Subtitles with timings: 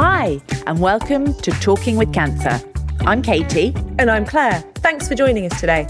[0.00, 2.64] Hi, and welcome to Talking with Cancer.
[3.00, 3.74] I'm Katie.
[3.98, 4.60] And I'm Claire.
[4.76, 5.88] Thanks for joining us today.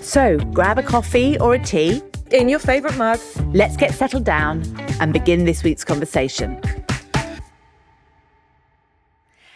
[0.00, 2.00] So grab a coffee or a tea.
[2.30, 3.20] In your favourite mug.
[3.52, 4.64] Let's get settled down
[5.00, 6.58] and begin this week's conversation.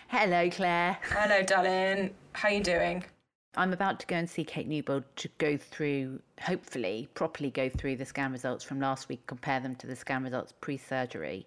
[0.09, 0.99] Hello, Claire.
[1.01, 2.11] Hello, darling.
[2.35, 3.03] How are you doing?
[3.57, 7.97] I'm about to go and see Kate Newbold to go through, hopefully, properly go through
[7.97, 11.47] the scan results from last week, compare them to the scan results pre surgery.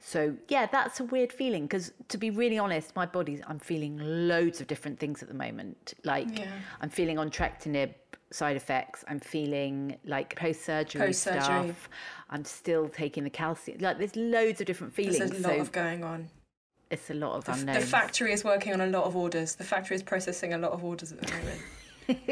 [0.00, 3.98] So, yeah, that's a weird feeling because to be really honest, my body, I'm feeling
[4.00, 5.94] loads of different things at the moment.
[6.04, 6.46] Like, Yeah.
[6.80, 7.94] I'm feeling on entrectinib
[8.30, 11.40] side effects, I'm feeling like post surgery Post-surgery.
[11.42, 11.88] stuff.
[12.30, 13.78] I'm still taking the calcium.
[13.80, 15.18] Like, there's loads of different feelings.
[15.18, 16.28] There's a lot so, of going on.
[16.90, 17.80] it's a lot of The, unknowns.
[17.80, 19.56] the factory is working on a lot of orders.
[19.56, 21.60] The factory is processing a lot of orders at the moment.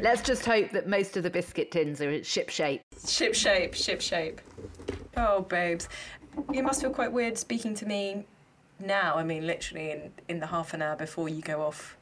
[0.00, 2.82] Let's just hope that most of the biscuit tins are ship shape.
[3.06, 4.40] ship shape, ship shape.
[5.16, 5.88] Oh, babes.
[6.52, 8.24] You must feel quite weird speaking to me
[8.78, 9.16] now.
[9.16, 11.96] I mean, literally in, in the half an hour before you go off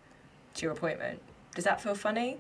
[0.54, 1.22] to your appointment.
[1.54, 2.36] Does that feel funny?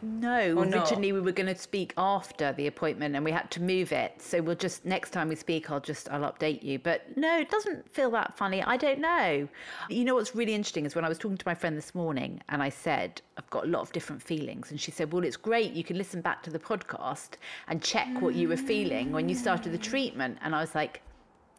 [0.00, 3.92] No, originally we were going to speak after the appointment and we had to move
[3.92, 4.20] it.
[4.22, 6.78] So we'll just next time we speak, I'll just I'll update you.
[6.78, 8.62] But no, it doesn't feel that funny.
[8.62, 9.48] I don't know.
[9.88, 12.40] You know what's really interesting is when I was talking to my friend this morning
[12.48, 15.36] and I said I've got a lot of different feelings, and she said, "Well, it's
[15.36, 15.72] great.
[15.72, 17.30] You can listen back to the podcast
[17.66, 19.82] and check what you were feeling when you started the mm.
[19.82, 21.02] treatment." And I was like.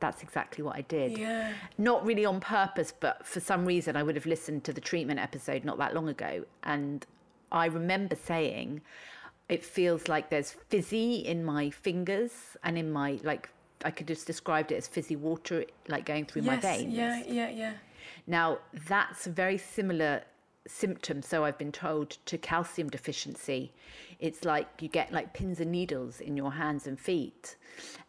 [0.01, 1.17] That's exactly what I did.
[1.17, 1.51] Yeah.
[1.77, 5.19] Not really on purpose, but for some reason, I would have listened to the treatment
[5.19, 6.45] episode not that long ago.
[6.63, 7.05] And
[7.51, 8.81] I remember saying,
[9.47, 12.31] it feels like there's fizzy in my fingers
[12.63, 13.49] and in my, like,
[13.83, 16.63] I could just described it as fizzy water, like going through my yes.
[16.63, 16.93] veins.
[16.93, 17.73] Yeah, yeah, yeah.
[18.27, 20.23] Now, that's a very similar
[20.67, 23.71] symptom, so I've been told, to calcium deficiency.
[24.19, 27.55] It's like you get like pins and needles in your hands and feet.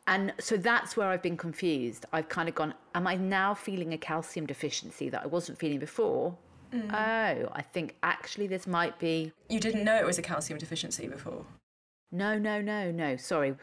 [0.06, 2.04] And so that's where I've been confused.
[2.12, 5.78] I've kind of gone, am I now feeling a calcium deficiency that I wasn't feeling
[5.78, 6.36] before?
[6.72, 6.92] Mm.
[6.92, 9.32] Oh, I think actually this might be.
[9.48, 11.44] You didn't know it was a calcium deficiency before.
[12.12, 13.16] No, no, no, no.
[13.16, 13.54] Sorry.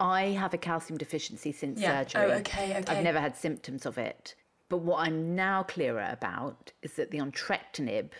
[0.00, 2.00] I have a calcium deficiency since Yeah.
[2.00, 2.22] Oh, surgery.
[2.22, 2.96] Oh, okay, okay.
[2.96, 4.34] I've never had symptoms of it.
[4.68, 8.10] But what I'm now clearer about is that the entrectinib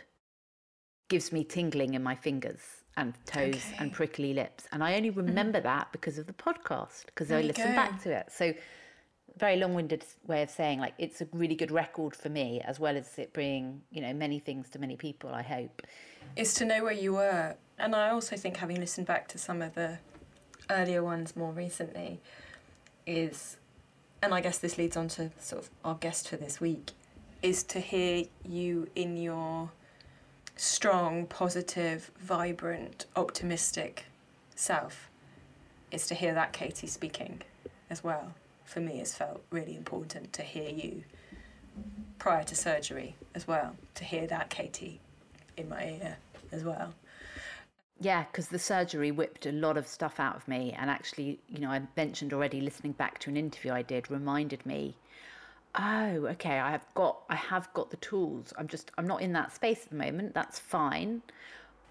[1.09, 2.61] gives me tingling in my fingers
[2.97, 4.69] and toes and prickly lips.
[4.73, 5.17] And I only mm.
[5.17, 7.75] remember that because of the podcast, because I listened go.
[7.75, 8.31] back to it.
[8.31, 8.55] So,
[9.37, 12.97] very long-winded way of saying like it's a really good record for me as well
[12.97, 15.83] as it bringing you know many things to many people i hope
[16.37, 17.55] is to know where you were.
[17.79, 19.99] And I also think, having listened back to some of the
[20.71, 22.21] earlier ones more recently,
[23.07, 23.57] is,
[24.23, 26.93] and I guess this leads on to sort of our guest for this week,
[27.43, 29.71] is to hear you in your
[30.57, 34.07] strong, positive, vibrant, optimistic
[34.55, 35.11] self.
[35.91, 37.43] Is to hear that Katie speaking
[37.89, 38.35] as well.
[38.75, 41.05] For me, it's felt really important to hear you
[42.19, 45.01] prior to surgery as well, to hear that Katie
[45.57, 46.17] in my ear
[46.51, 46.93] as well.
[48.01, 51.61] yeah because the surgery whipped a lot of stuff out of me and actually you
[51.61, 54.97] know i mentioned already listening back to an interview i did reminded me
[55.77, 59.33] oh okay i have got i have got the tools i'm just i'm not in
[59.33, 61.23] that space at the moment that's fine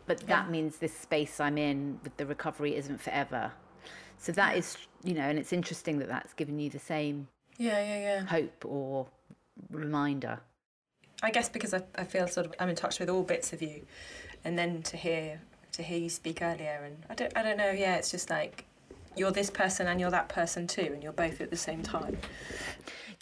[0.06, 0.52] but that Yeah.
[0.52, 3.52] means this space i'm in with the recovery isn't forever
[4.24, 7.80] so that is you know and it's interesting that that's given you the same Yeah,
[7.80, 8.26] yeah, yeah.
[8.26, 9.06] hope or
[9.70, 10.40] reminder
[11.22, 13.62] I guess because I, I feel sort of I'm in touch with all bits of
[13.62, 13.86] you,
[14.44, 15.40] and then to hear
[15.72, 17.72] to hear you speak earlier, and I don't I don't know.
[17.72, 18.66] Yeah, it's just like
[19.16, 22.18] you're this person and you're that person too, and you're both at the same time.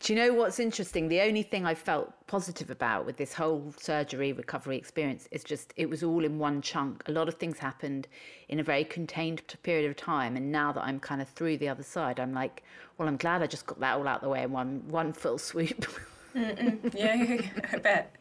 [0.01, 1.09] Do you know what's interesting?
[1.09, 5.75] The only thing I felt positive about with this whole surgery recovery experience is just
[5.75, 7.03] it was all in one chunk.
[7.07, 8.07] A lot of things happened
[8.49, 11.69] in a very contained period of time, and now that I'm kind of through the
[11.69, 12.63] other side, I'm like,
[12.97, 15.37] well, I'm glad I just got that all out the way in one one full
[15.37, 15.85] swoop.
[16.33, 17.41] yeah, yeah,
[17.71, 18.15] I bet.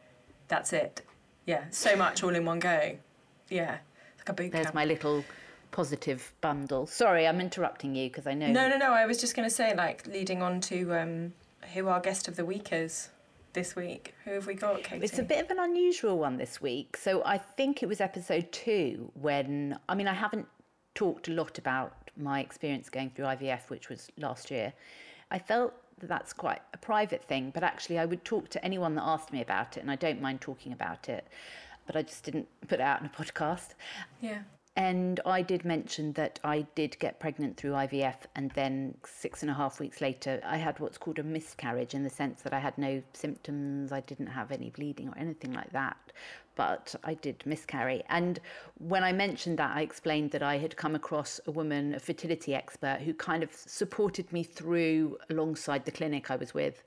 [0.48, 1.00] That's it.
[1.46, 2.98] Yeah, so much all in one go.
[3.48, 3.78] Yeah,
[4.18, 4.74] like a boot There's camp.
[4.74, 5.24] my little
[5.70, 6.86] positive bundle.
[6.86, 8.48] Sorry, I'm interrupting you because I know.
[8.48, 8.92] No, no, no.
[8.92, 11.32] I was just going to say, like, leading on to um,
[11.74, 13.10] who our guest of the week is
[13.52, 14.14] this week.
[14.24, 15.04] Who have we got, Katie?
[15.04, 16.96] It's a bit of an unusual one this week.
[16.96, 20.46] So I think it was episode two when, I mean, I haven't
[20.94, 24.72] talked a lot about my experience going through IVF, which was last year.
[25.30, 28.94] I felt that that's quite a private thing, but actually I would talk to anyone
[28.96, 31.26] that asked me about it, and I don't mind talking about it.
[31.86, 33.74] But I just didn't put it out in a podcast.
[34.20, 34.42] Yeah.
[34.76, 39.50] And I did mention that I did get pregnant through IVF, and then six and
[39.50, 42.60] a half weeks later, I had what's called a miscarriage in the sense that I
[42.60, 46.12] had no symptoms, I didn't have any bleeding or anything like that,
[46.54, 48.04] but I did miscarry.
[48.08, 48.38] And
[48.78, 52.54] when I mentioned that, I explained that I had come across a woman, a fertility
[52.54, 56.84] expert, who kind of supported me through alongside the clinic I was with.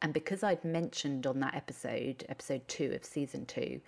[0.00, 3.80] And because I'd mentioned on that episode, episode two of season two,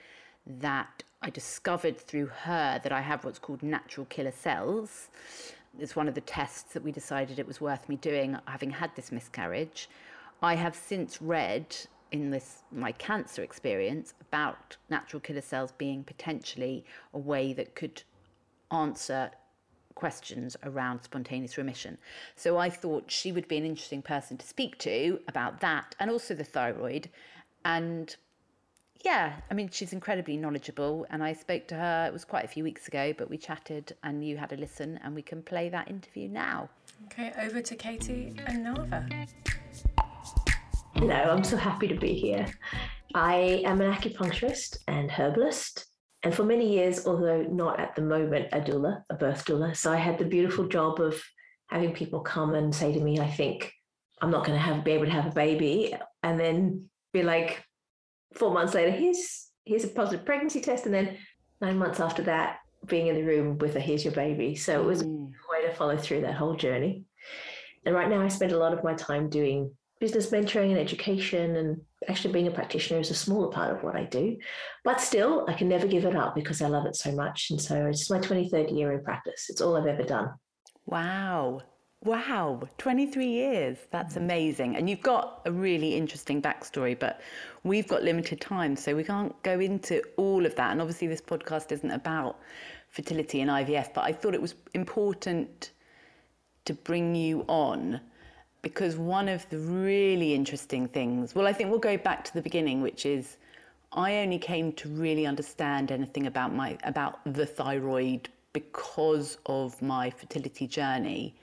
[0.48, 5.08] that I discovered through her that I have what's called natural killer cells.
[5.78, 8.94] It's one of the tests that we decided it was worth me doing, having had
[8.96, 9.88] this miscarriage.
[10.42, 11.76] I have since read
[12.10, 18.02] in this my cancer experience about natural killer cells being potentially a way that could
[18.70, 19.30] answer
[19.94, 21.98] questions around spontaneous remission.
[22.36, 26.10] So I thought she would be an interesting person to speak to about that and
[26.10, 27.10] also the thyroid
[27.64, 28.14] and
[29.04, 32.06] yeah, I mean, she's incredibly knowledgeable, and I spoke to her.
[32.06, 34.98] It was quite a few weeks ago, but we chatted, and you had a listen,
[35.04, 36.68] and we can play that interview now.
[37.06, 39.28] Okay, over to Katie and Naava.
[40.94, 42.46] Hello, I'm so happy to be here.
[43.14, 45.86] I am an acupuncturist and herbalist,
[46.24, 49.76] and for many years, although not at the moment, a doula, a birth doula.
[49.76, 51.22] So I had the beautiful job of
[51.68, 53.72] having people come and say to me, "I think
[54.20, 55.94] I'm not going to have be able to have a baby,"
[56.24, 57.64] and then be like,
[58.34, 61.16] four months later, here's here's a positive pregnancy test, and then
[61.60, 64.54] nine months after that, being in the room with a here's your baby.
[64.54, 65.28] So it was mm.
[65.28, 67.04] a way to follow through that whole journey.
[67.84, 71.56] And right now, I spend a lot of my time doing business mentoring and education,
[71.56, 74.36] and actually being a practitioner is a smaller part of what I do.
[74.84, 77.50] But still, I can never give it up because I love it so much.
[77.50, 79.46] And so it's my 23rd year in practice.
[79.48, 80.30] It's all I've ever done.
[80.86, 81.60] Wow.
[82.04, 83.78] Wow, 23 years.
[83.90, 84.18] That's mm.
[84.18, 84.76] amazing.
[84.76, 87.20] And you've got a really interesting backstory, but
[87.64, 90.70] we've got limited time, so we can't go into all of that.
[90.70, 92.38] And obviously, this podcast isn't about
[92.88, 95.72] fertility and IVF, but I thought it was important
[96.66, 98.00] to bring you on
[98.62, 102.42] because one of the really interesting things, well, I think we'll go back to the
[102.42, 103.38] beginning, which is
[103.92, 110.10] I only came to really understand anything about my about the thyroid because of my
[110.10, 111.34] fertility journey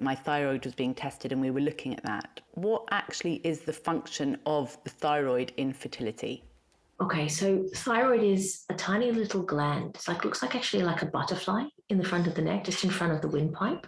[0.00, 2.40] my thyroid was being tested and we were looking at that.
[2.52, 6.44] What actually is the function of the thyroid in fertility?
[7.00, 9.92] Okay, so thyroid is a tiny little gland.
[9.94, 12.82] It's like looks like actually like a butterfly in the front of the neck, just
[12.82, 13.86] in front of the windpipe.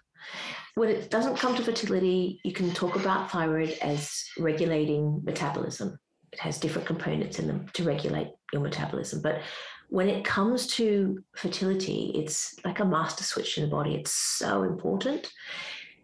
[0.76, 5.98] When it doesn't come to fertility, you can talk about thyroid as regulating metabolism.
[6.32, 9.20] It has different components in them to regulate your metabolism.
[9.22, 9.40] But
[9.88, 13.96] when it comes to fertility, it's like a master switch in the body.
[13.96, 15.32] It's so important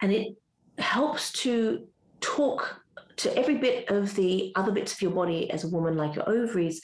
[0.00, 0.36] and it
[0.78, 1.86] helps to
[2.20, 2.80] talk
[3.16, 6.28] to every bit of the other bits of your body as a woman, like your
[6.28, 6.82] ovaries.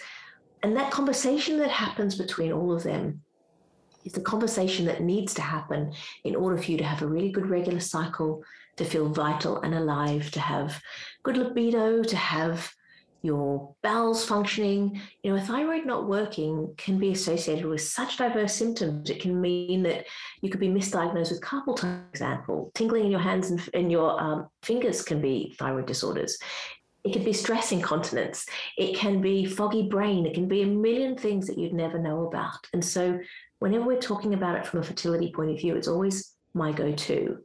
[0.62, 3.22] And that conversation that happens between all of them
[4.04, 5.92] is the conversation that needs to happen
[6.24, 8.42] in order for you to have a really good regular cycle,
[8.76, 10.80] to feel vital and alive, to have
[11.22, 12.72] good libido, to have
[13.22, 15.00] your bowels functioning.
[15.22, 19.08] You know, a thyroid not working can be associated with such diverse symptoms.
[19.08, 20.06] It can mean that
[20.42, 22.72] you could be misdiagnosed with carpal tunnel, for example.
[22.74, 26.36] Tingling in your hands and, and your um, fingers can be thyroid disorders.
[27.04, 28.46] It can be stress incontinence.
[28.76, 30.26] It can be foggy brain.
[30.26, 32.66] It can be a million things that you'd never know about.
[32.72, 33.18] And so,
[33.58, 36.92] whenever we're talking about it from a fertility point of view, it's always my go
[36.92, 37.38] to.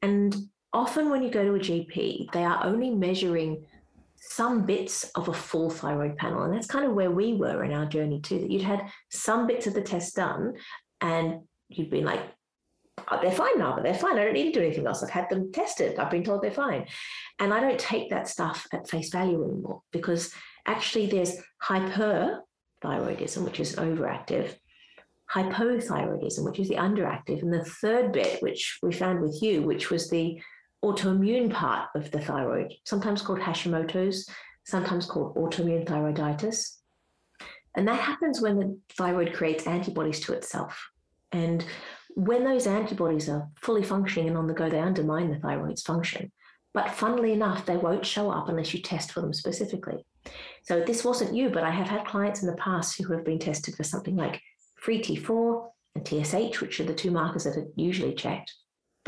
[0.00, 0.34] And
[0.72, 3.66] often, when you go to a GP, they are only measuring
[4.20, 6.42] some bits of a full thyroid panel.
[6.42, 9.46] And that's kind of where we were in our journey too, that you'd had some
[9.46, 10.54] bits of the test done
[11.00, 12.20] and you'd been like,
[13.10, 14.18] oh, they're fine now, but they're fine.
[14.18, 15.02] I don't need to do anything else.
[15.02, 15.98] I've had them tested.
[15.98, 16.86] I've been told they're fine.
[17.38, 20.32] And I don't take that stuff at face value anymore because
[20.66, 24.54] actually there's hyperthyroidism, which is overactive,
[25.32, 29.90] hypothyroidism, which is the underactive, and the third bit, which we found with you, which
[29.90, 30.40] was the
[30.84, 34.28] autoimmune part of the thyroid, sometimes called Hashimoto's,
[34.64, 36.76] sometimes called autoimmune thyroiditis.
[37.76, 40.90] And that happens when the thyroid creates antibodies to itself.
[41.32, 41.64] And
[42.10, 46.32] when those antibodies are fully functioning and on the go, they undermine the thyroid's function.
[46.74, 50.04] But funnily enough, they won't show up unless you test for them specifically.
[50.62, 53.38] So this wasn't you, but I have had clients in the past who have been
[53.38, 54.40] tested for something like
[54.76, 58.52] free T4 and TSH, which are the two markers that are usually checked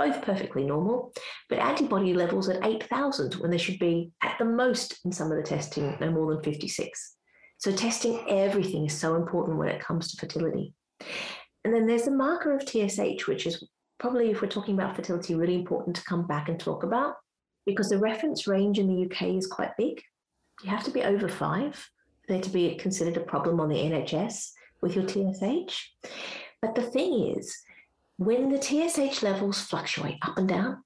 [0.00, 1.12] both perfectly normal,
[1.50, 5.36] but antibody levels at 8,000 when they should be at the most in some of
[5.36, 7.16] the testing, no more than 56.
[7.58, 10.72] So testing everything is so important when it comes to fertility.
[11.64, 13.62] And then there's the marker of TSH, which is
[13.98, 17.16] probably, if we're talking about fertility, really important to come back and talk about
[17.66, 20.00] because the reference range in the UK is quite big.
[20.62, 23.74] You have to be over five for there to be considered a problem on the
[23.74, 24.48] NHS
[24.80, 25.76] with your TSH.
[26.62, 27.54] But the thing is,
[28.20, 30.84] when the TSH levels fluctuate up and down,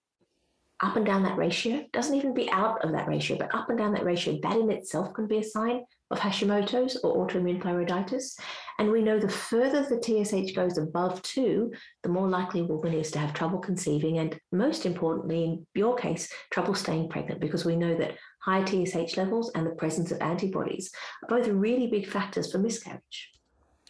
[0.81, 3.77] up and down that ratio, doesn't even be out of that ratio, but up and
[3.77, 8.39] down that ratio, that in itself can be a sign of Hashimoto's or autoimmune thyroiditis.
[8.79, 11.73] And we know the further the TSH goes above two,
[12.05, 14.19] the more likely a woman is to have trouble conceiving.
[14.19, 19.17] And most importantly, in your case, trouble staying pregnant, because we know that high TSH
[19.17, 20.93] levels and the presence of antibodies
[21.25, 23.34] are both really big factors for miscarriage.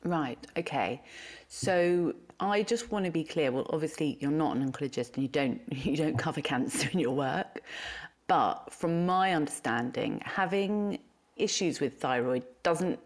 [0.05, 0.39] Right.
[0.57, 1.03] Okay.
[1.49, 3.51] So I just want to be clear.
[3.51, 7.13] Well, obviously you're not an oncologist and you don't you don't cover cancer in your
[7.15, 7.63] work,
[8.27, 10.99] but from my understanding, having
[11.37, 12.99] issues with thyroid doesn't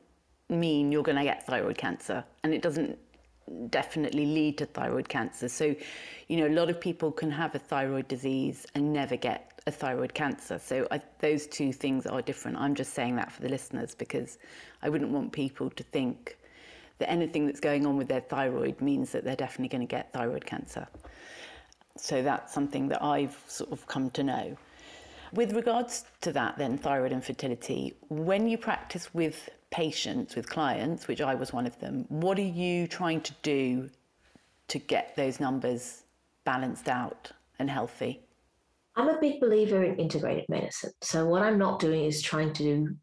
[0.48, 2.98] mean you're going to get thyroid cancer, and it doesn't
[3.70, 5.48] definitely lead to thyroid cancer.
[5.48, 5.74] So,
[6.28, 9.70] you know, a lot of people can have a thyroid disease and never get a
[9.70, 10.58] thyroid cancer.
[10.58, 12.58] So, I, those two things are different.
[12.58, 14.38] I'm just saying that for the listeners because
[14.82, 16.37] I wouldn't want people to think
[16.98, 20.12] that anything that's going on with their thyroid means that they're definitely going to get
[20.12, 20.86] thyroid cancer.
[21.96, 24.56] So, that's something that I've sort of come to know.
[25.32, 31.20] With regards to that, then, thyroid infertility, when you practice with patients, with clients, which
[31.20, 33.90] I was one of them, what are you trying to do
[34.68, 36.04] to get those numbers
[36.44, 38.20] balanced out and healthy?
[38.96, 40.92] I'm a big believer in integrated medicine.
[41.02, 42.96] So, what I'm not doing is trying to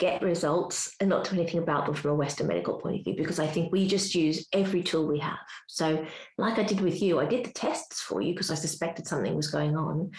[0.00, 3.14] get results and not do anything about them from a Western medical point of view,
[3.16, 5.38] because I think we just use every tool we have.
[5.68, 6.04] So,
[6.38, 9.36] like I did with you, I did the tests for you because I suspected something
[9.36, 10.10] was going on.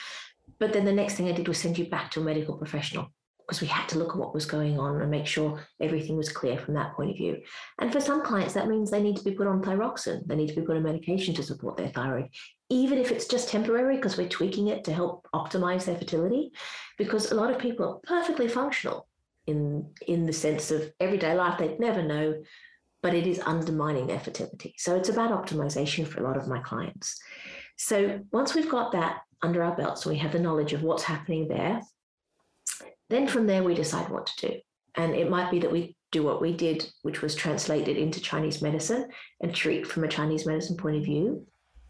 [0.59, 3.11] But then the next thing I did was send you back to a medical professional
[3.39, 6.31] because we had to look at what was going on and make sure everything was
[6.31, 7.41] clear from that point of view.
[7.79, 10.25] And for some clients, that means they need to be put on thyroxine.
[10.25, 12.29] They need to be put on medication to support their thyroid,
[12.69, 16.51] even if it's just temporary because we're tweaking it to help optimize their fertility.
[16.97, 19.07] Because a lot of people are perfectly functional
[19.47, 22.41] in, in the sense of everyday life, they'd never know,
[23.01, 24.75] but it is undermining their fertility.
[24.77, 27.19] So it's about optimization for a lot of my clients.
[27.77, 31.47] So once we've got that under our belts, we have the knowledge of what's happening
[31.47, 31.81] there.
[33.09, 34.59] Then from there, we decide what to do.
[34.95, 38.21] And it might be that we do what we did, which was translate it into
[38.21, 39.09] Chinese medicine
[39.41, 41.47] and treat from a Chinese medicine point of view,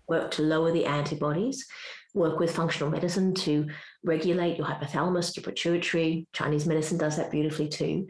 [0.08, 1.66] work to lower the antibodies,
[2.14, 3.68] work with functional medicine to
[4.04, 6.28] regulate your hypothalamus, your pituitary.
[6.34, 8.08] Chinese medicine does that beautifully too.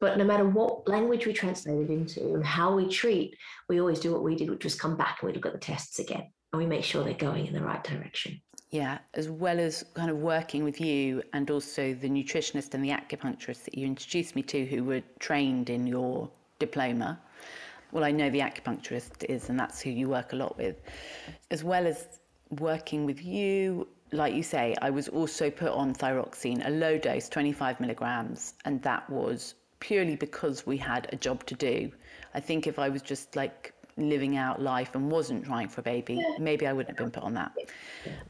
[0.00, 3.36] But no matter what language we translate it into and how we treat,
[3.68, 5.58] we always do what we did, which was come back and we look at the
[5.58, 8.40] tests again and we make sure they're going in the right direction.
[8.70, 12.90] Yeah, as well as kind of working with you and also the nutritionist and the
[12.90, 17.20] acupuncturist that you introduced me to who were trained in your diploma.
[17.92, 20.82] Well, I know the acupuncturist is, and that's who you work a lot with.
[21.52, 22.18] As well as
[22.56, 27.28] working with you, like you say, I was also put on thyroxine, a low dose,
[27.28, 31.90] 25 milligrams, and that was purely because we had a job to do.
[32.34, 35.84] I think if I was just like living out life and wasn't trying for a
[35.84, 37.52] baby, maybe I wouldn't have been put on that.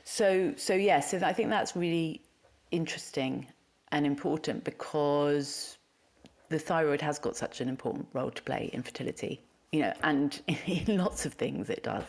[0.04, 2.22] So, so yes, yeah, so I think that's really
[2.70, 3.46] interesting
[3.92, 5.78] and important because
[6.48, 9.40] the thyroid has got such an important role to play in fertility,
[9.72, 12.04] you know, and in lots of things it does.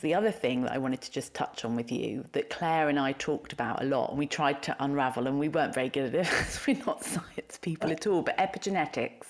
[0.00, 2.98] The other thing that I wanted to just touch on with you that Claire and
[2.98, 6.14] I talked about a lot, and we tried to unravel, and we weren't very good
[6.14, 9.26] at it we're not science people at all, but epigenetics.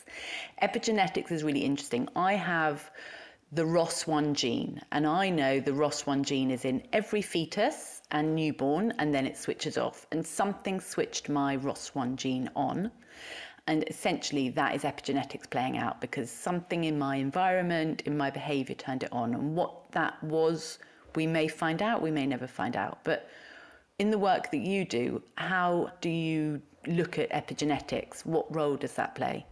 [0.62, 2.08] Epigenetics is really interesting.
[2.14, 2.90] I have
[3.52, 4.80] the ROS1 gene.
[4.92, 9.36] And I know the ROS1 gene is in every fetus and newborn, and then it
[9.36, 10.06] switches off.
[10.12, 12.90] And something switched my ROS1 gene on.
[13.68, 18.74] And essentially, that is epigenetics playing out because something in my environment, in my behavior,
[18.74, 19.34] turned it on.
[19.34, 20.78] And what that was,
[21.14, 23.04] we may find out, we may never find out.
[23.04, 23.28] But
[23.98, 28.24] in the work that you do, how do you look at epigenetics?
[28.24, 29.44] What role does that play?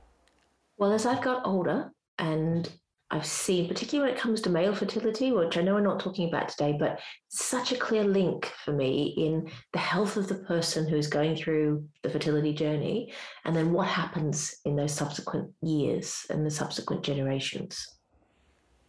[0.78, 2.70] Well, as I've got older and
[3.08, 6.28] I've seen, particularly when it comes to male fertility, which I know we're not talking
[6.28, 6.98] about today, but
[7.28, 11.86] such a clear link for me in the health of the person who's going through
[12.02, 13.12] the fertility journey
[13.44, 17.86] and then what happens in those subsequent years and the subsequent generations.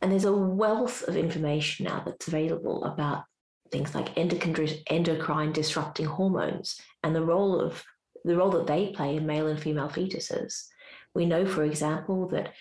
[0.02, 3.24] And there's a wealth of information now that's available about
[3.72, 7.84] things like endocrine disrupting hormones and the role of
[8.24, 10.66] the role that they play in male and female fetuses.
[11.14, 12.54] We know, for example, that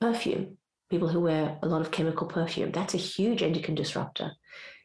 [0.00, 0.57] perfume
[0.90, 2.72] people who wear a lot of chemical perfume.
[2.72, 4.32] That's a huge endocrine disruptor.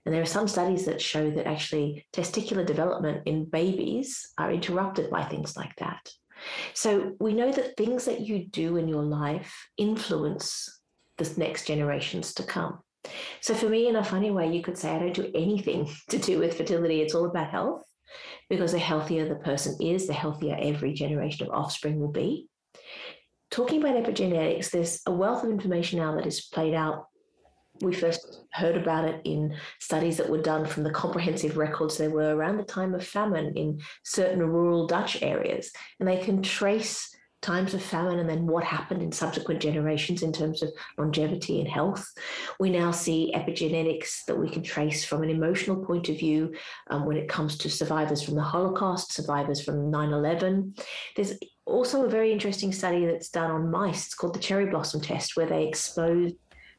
[0.05, 5.09] And there are some studies that show that actually testicular development in babies are interrupted
[5.09, 6.09] by things like that.
[6.73, 10.81] So we know that things that you do in your life influence
[11.17, 12.79] the next generations to come.
[13.39, 16.17] So for me, in a funny way, you could say I don't do anything to
[16.17, 17.01] do with fertility.
[17.01, 17.83] It's all about health
[18.49, 22.49] because the healthier the person is, the healthier every generation of offspring will be
[23.53, 27.05] talking about epigenetics, there's a wealth of information now that is played out
[27.81, 32.09] we first heard about it in studies that were done from the comprehensive records there
[32.09, 35.71] were around the time of famine in certain rural Dutch areas.
[35.99, 37.09] And they can trace
[37.41, 41.67] times of famine and then what happened in subsequent generations in terms of longevity and
[41.67, 42.07] health.
[42.57, 46.53] We now see epigenetics that we can trace from an emotional point of view
[46.89, 50.75] um, when it comes to survivors from the Holocaust, survivors from 9 11.
[51.17, 51.33] There's
[51.73, 54.05] also a very interesting study that's done on mice.
[54.05, 56.35] It's called the cherry blossom test, where they exposed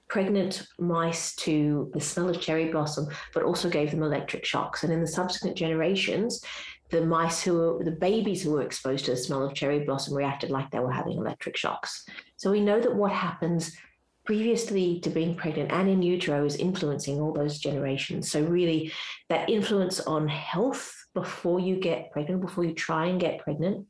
[0.09, 4.85] pregnant mice to the smell of cherry blossom, but also gave them electric shocks.
[4.85, 6.43] And in the subsequent generations,
[6.91, 10.15] the mice who were the babies who were exposed to the smell of cherry blossom
[10.15, 12.05] reacted like they were having electric shocks.
[12.37, 13.77] So we know that what happens
[14.25, 18.31] previously to being pregnant and in utero is influencing all those generations.
[18.31, 18.93] So really
[19.29, 23.87] that influence on health before you get pregnant, before you try and get pregnant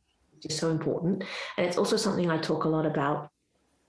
[0.46, 1.24] is so important.
[1.56, 3.30] And it's also something I talk a lot about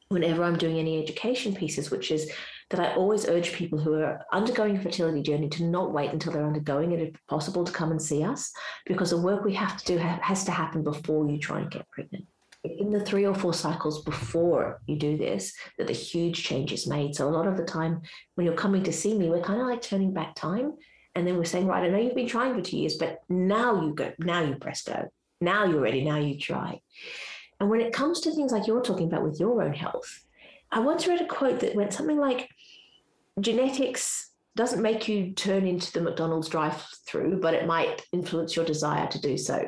[0.09, 2.31] whenever I'm doing any education pieces, which is
[2.69, 6.31] that I always urge people who are undergoing a fertility journey to not wait until
[6.31, 8.51] they're undergoing it, if possible, to come and see us,
[8.85, 11.89] because the work we have to do has to happen before you try and get
[11.89, 12.25] pregnant.
[12.63, 16.87] In the three or four cycles before you do this, that the huge change is
[16.87, 17.15] made.
[17.15, 18.01] So a lot of the time
[18.33, 20.73] when you're coming to see me, we're kind of like turning back time.
[21.13, 23.81] And then we're saying, right, I know you've been trying for two years, but now
[23.81, 25.09] you go, now you press go.
[25.45, 26.81] Now you're ready, now you try.
[27.59, 30.25] And when it comes to things like you're talking about with your own health,
[30.71, 32.49] I once read a quote that went something like
[33.39, 38.65] genetics doesn't make you turn into the McDonald's drive through, but it might influence your
[38.65, 39.67] desire to do so.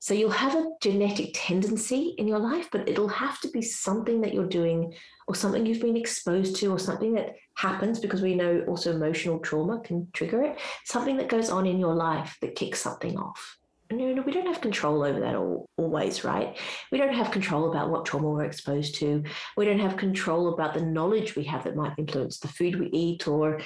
[0.00, 4.20] So you'll have a genetic tendency in your life, but it'll have to be something
[4.20, 4.92] that you're doing
[5.26, 9.38] or something you've been exposed to or something that happens because we know also emotional
[9.38, 13.58] trauma can trigger it, something that goes on in your life that kicks something off
[13.90, 16.58] no, no, we don't have control over that all, always, right?
[16.90, 19.22] We don't have control about what trauma we're exposed to.
[19.56, 22.86] We don't have control about the knowledge we have that might influence the food we
[22.88, 23.60] eat or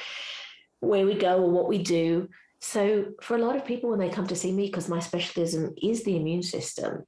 [0.80, 2.28] where we go or what we do.
[2.60, 5.74] So, for a lot of people, when they come to see me, because my specialism
[5.82, 7.04] is the immune system,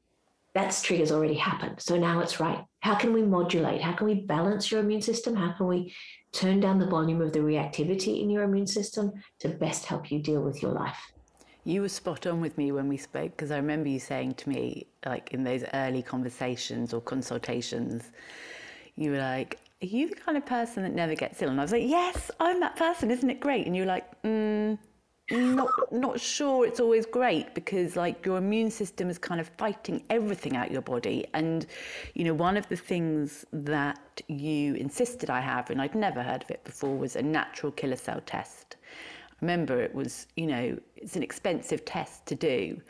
[0.54, 1.80] that triggers already happened.
[1.80, 2.64] So now it's right.
[2.80, 3.80] How can we modulate?
[3.80, 5.34] How can we balance your immune system?
[5.34, 5.94] How can we
[6.32, 10.20] turn down the volume of the reactivity in your immune system to best help you
[10.20, 11.12] deal with your life?
[11.64, 14.48] You were spot on with me when we spoke because I remember you saying to
[14.48, 18.10] me, like in those early conversations or consultations,
[18.96, 21.50] you were like, Are you the kind of person that never gets ill?
[21.50, 23.66] And I was like, Yes, I'm that person, isn't it great?
[23.66, 24.76] And you're like, mm,
[25.30, 30.02] not not sure it's always great because like your immune system is kind of fighting
[30.10, 31.66] everything out your body and
[32.14, 36.42] you know one of the things that you insisted I have and I'd never heard
[36.42, 38.76] of it before was a natural killer cell test
[39.42, 42.80] remember it was, you know, it's an expensive test to do,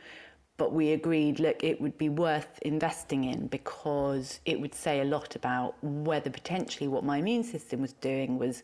[0.59, 5.05] but we agreed, look, it would be worth investing in because it would say a
[5.05, 8.63] lot about whether potentially what my immune system was doing was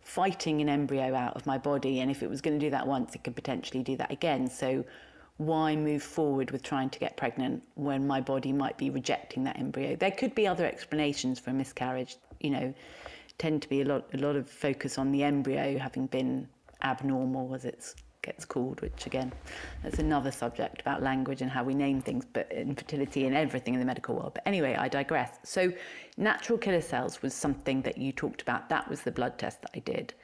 [0.00, 2.00] fighting an embryo out of my body.
[2.00, 4.48] And if it was going to do that once, it could potentially do that again.
[4.48, 4.84] So
[5.38, 9.58] why move forward with trying to get pregnant when my body might be rejecting that
[9.58, 9.96] embryo?
[9.96, 12.72] There could be other explanations for a miscarriage, you know,
[13.38, 16.48] tend to be a lot, a lot of focus on the embryo having been
[16.84, 19.32] abnormal, as it gets called, which again,
[19.82, 23.80] that's another subject about language and how we name things, but infertility and everything in
[23.80, 24.32] the medical world.
[24.34, 25.38] But anyway, I digress.
[25.44, 25.72] So,
[26.16, 28.68] natural killer cells was something that you talked about.
[28.70, 30.14] That was the blood test that I did.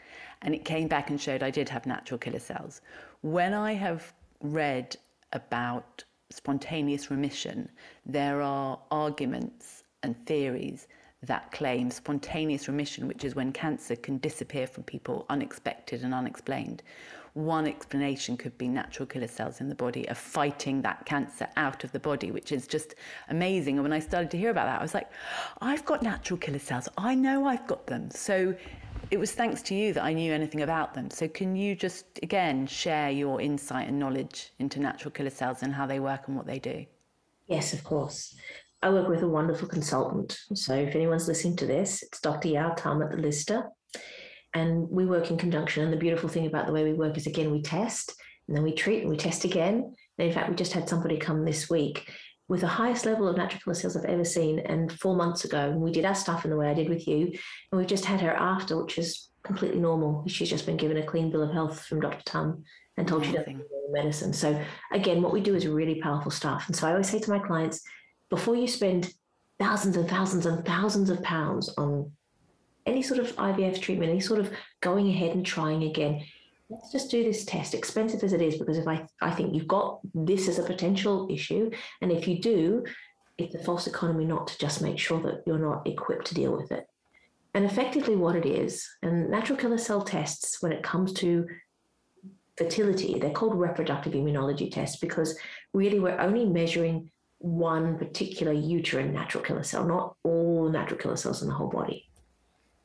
[0.42, 2.80] And it came back and showed I did have natural killer cells.
[3.20, 4.96] When I have read
[5.32, 7.68] about spontaneous remission,
[8.06, 10.88] there are arguments and theories
[11.22, 16.82] that claim spontaneous remission, which is when cancer can disappear from people unexpected and unexplained.
[17.34, 21.84] One explanation could be natural killer cells in the body are fighting that cancer out
[21.84, 22.94] of the body, which is just
[23.28, 23.76] amazing.
[23.76, 25.08] And when I started to hear about that, I was like,
[25.60, 26.88] I've got natural killer cells.
[26.98, 28.10] I know I've got them.
[28.10, 28.56] So
[29.12, 31.10] it was thanks to you that I knew anything about them.
[31.10, 35.72] So can you just, again, share your insight and knowledge into natural killer cells and
[35.74, 36.86] how they work and what they do?
[37.46, 38.36] Yes, of course.
[38.82, 40.38] I work with a wonderful consultant.
[40.54, 42.48] So if anyone's listening to this, it's Dr.
[42.48, 43.68] Yau Thum at the Lister.
[44.54, 45.84] And we work in conjunction.
[45.84, 48.14] And the beautiful thing about the way we work is again, we test
[48.48, 49.94] and then we treat and we test again.
[50.18, 52.10] And in fact, we just had somebody come this week
[52.48, 54.58] with the highest level of natural killer cells I've ever seen.
[54.58, 57.26] And four months ago, we did our stuff in the way I did with you.
[57.26, 60.24] And we've just had her after, which is completely normal.
[60.26, 62.22] She's just been given a clean bill of health from Dr.
[62.26, 62.64] Thum
[62.96, 64.32] and told she doesn't need medicine.
[64.32, 66.64] So again, what we do is really powerful stuff.
[66.66, 67.82] And so I always say to my clients,
[68.30, 69.12] before you spend
[69.58, 72.10] thousands and thousands and thousands of pounds on
[72.86, 76.24] any sort of IVF treatment, any sort of going ahead and trying again,
[76.70, 79.68] let's just do this test, expensive as it is, because if I, I think you've
[79.68, 82.84] got this as a potential issue, and if you do,
[83.36, 86.56] it's a false economy not to just make sure that you're not equipped to deal
[86.56, 86.86] with it.
[87.52, 91.46] And effectively, what it is, and natural killer cell tests, when it comes to
[92.56, 95.36] fertility, they're called reproductive immunology tests because
[95.74, 101.42] really we're only measuring one particular uterine natural killer cell, not all natural killer cells
[101.42, 102.06] in the whole body.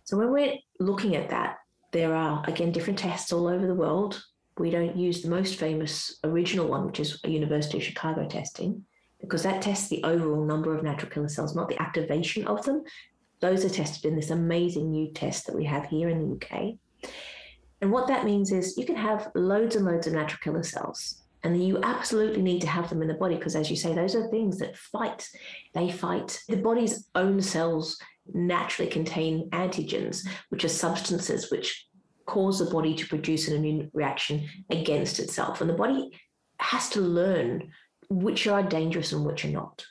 [0.06, 1.58] So when we're looking at that,
[1.92, 4.24] there are, again, different tests all over the world.
[4.58, 8.86] We don't use the most famous original one, which is a University of Chicago testing,
[9.20, 12.84] because that tests the overall number of natural killer cells, not the activation of them.
[13.42, 16.76] Those are tested in this amazing new test that we have here in the UK.
[17.82, 21.25] And what that means is you can have loads and loads of natural killer cells.
[21.46, 24.16] And you absolutely need to have them in the body because, as you say, those
[24.16, 25.30] are things that fight.
[25.76, 26.42] They fight.
[26.50, 28.00] The body's own cells
[28.34, 31.86] naturally contain antigens, which are substances which
[32.26, 35.62] cause the body to produce an immune reaction against itself.
[35.62, 36.20] And the body
[36.60, 37.72] has to learn
[38.10, 39.86] which are dangerous and which are not.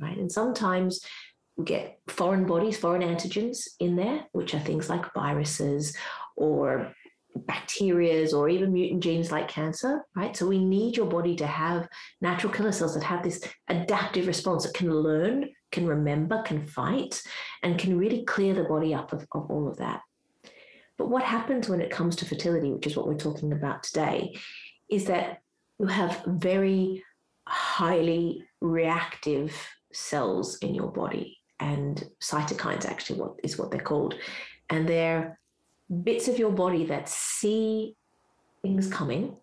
[0.00, 0.16] Right.
[0.16, 1.04] And sometimes
[1.58, 5.94] we get foreign bodies, foreign antigens in there, which are things like viruses
[6.34, 6.94] or
[7.36, 10.36] bacterias or even mutant genes like cancer, right?
[10.36, 11.88] So we need your body to have
[12.20, 17.22] natural killer cells that have this adaptive response that can learn, can remember, can fight,
[17.62, 20.00] and can really clear the body up of, of all of that.
[20.96, 24.36] But what happens when it comes to fertility, which is what we're talking about today,
[24.90, 25.38] is that
[25.78, 27.04] you have very
[27.46, 29.56] highly reactive
[29.92, 34.14] cells in your body and cytokines actually what is what they're called
[34.70, 35.38] and they're
[36.02, 37.96] bits of your body that see
[38.62, 39.36] things coming,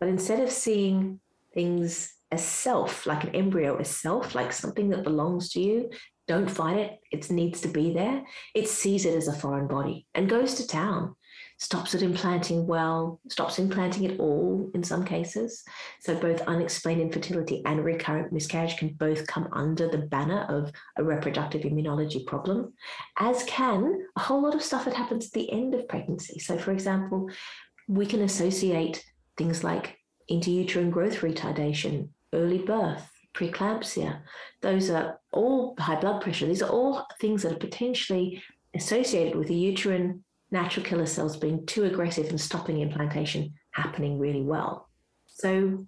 [0.00, 1.20] but instead of seeing
[1.54, 5.90] things as self, like an embryo as self, like something that belongs to you,
[6.26, 6.98] don't fight it.
[7.10, 8.22] It needs to be there.
[8.54, 11.14] It sees it as a foreign body and goes to town
[11.58, 15.64] stops it implanting well, stops implanting it all in some cases.
[16.00, 21.04] So both unexplained infertility and recurrent miscarriage can both come under the banner of a
[21.04, 22.72] reproductive immunology problem,
[23.18, 26.38] as can a whole lot of stuff that happens at the end of pregnancy.
[26.38, 27.28] So, for example,
[27.88, 29.04] we can associate
[29.36, 29.98] things like
[30.30, 34.20] intrauterine growth retardation, early birth, preeclampsia.
[34.62, 36.46] Those are all high blood pressure.
[36.46, 38.42] These are all things that are potentially
[38.74, 44.42] associated with the uterine natural killer cells being too aggressive and stopping implantation happening really
[44.42, 44.88] well.
[45.26, 45.86] So,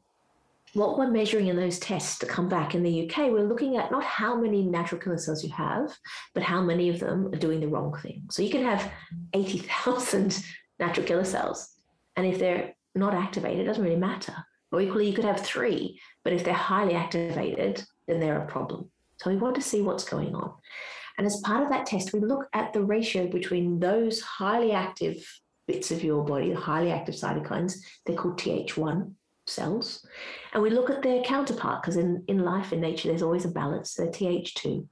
[0.74, 3.90] what we're measuring in those tests to come back in the UK, we're looking at
[3.90, 5.92] not how many natural killer cells you have,
[6.32, 8.24] but how many of them are doing the wrong thing.
[8.30, 8.90] So, you can have
[9.34, 10.44] 80,000
[10.78, 11.74] natural killer cells,
[12.16, 14.34] and if they're not activated, it doesn't really matter.
[14.72, 18.90] Or equally, you could have three, but if they're highly activated, then they're a problem.
[19.16, 20.52] So, we want to see what's going on.
[21.20, 25.16] And as part of that test, we look at the ratio between those highly active
[25.68, 27.74] bits of your body, the highly active cytokines,
[28.06, 29.12] they're called Th1
[29.46, 30.02] cells.
[30.54, 33.50] And we look at their counterpart, because in, in life, in nature, there's always a
[33.50, 33.92] balance.
[33.92, 34.88] They're Th2.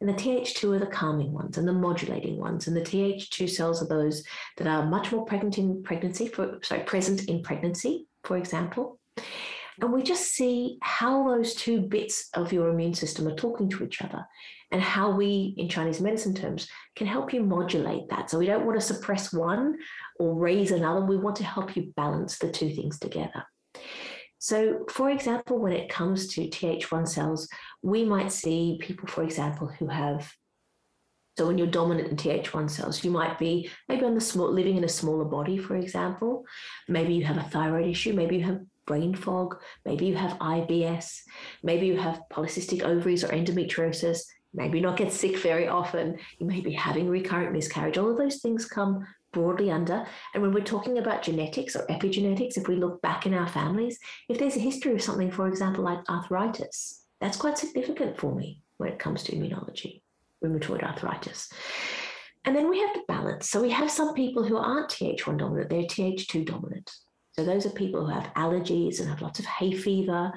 [0.00, 2.68] And the Th2 are the calming ones and the modulating ones.
[2.68, 4.22] And the Th2 cells are those
[4.58, 9.00] that are much more pregnant in pregnancy, for, sorry, present in pregnancy, for example.
[9.80, 13.82] And we just see how those two bits of your immune system are talking to
[13.82, 14.24] each other
[14.72, 18.30] and how we, in Chinese medicine terms, can help you modulate that.
[18.30, 19.76] So we don't want to suppress one
[20.18, 21.04] or raise another.
[21.04, 23.44] We want to help you balance the two things together.
[24.38, 27.48] So, for example, when it comes to Th1 cells,
[27.82, 30.32] we might see people, for example, who have
[31.38, 34.76] so when you're dominant in Th1 cells, you might be maybe on the small living
[34.76, 36.44] in a smaller body, for example.
[36.88, 39.56] Maybe you have a thyroid issue, maybe you have brain fog,
[39.86, 41.20] maybe you have IBS,
[41.62, 46.60] maybe you have polycystic ovaries or endometriosis, maybe not get sick very often, you may
[46.60, 47.98] be having recurrent miscarriage.
[47.98, 50.06] All of those things come broadly under.
[50.34, 53.98] And when we're talking about genetics or epigenetics, if we look back in our families,
[54.28, 58.60] if there's a history of something, for example, like arthritis, that's quite significant for me
[58.76, 60.02] when it comes to immunology,
[60.44, 61.50] rheumatoid arthritis.
[62.44, 63.48] And then we have the balance.
[63.48, 66.90] So we have some people who aren't Th1 dominant, they're Th2 dominant.
[67.32, 70.32] So those are people who have allergies and have lots of hay fever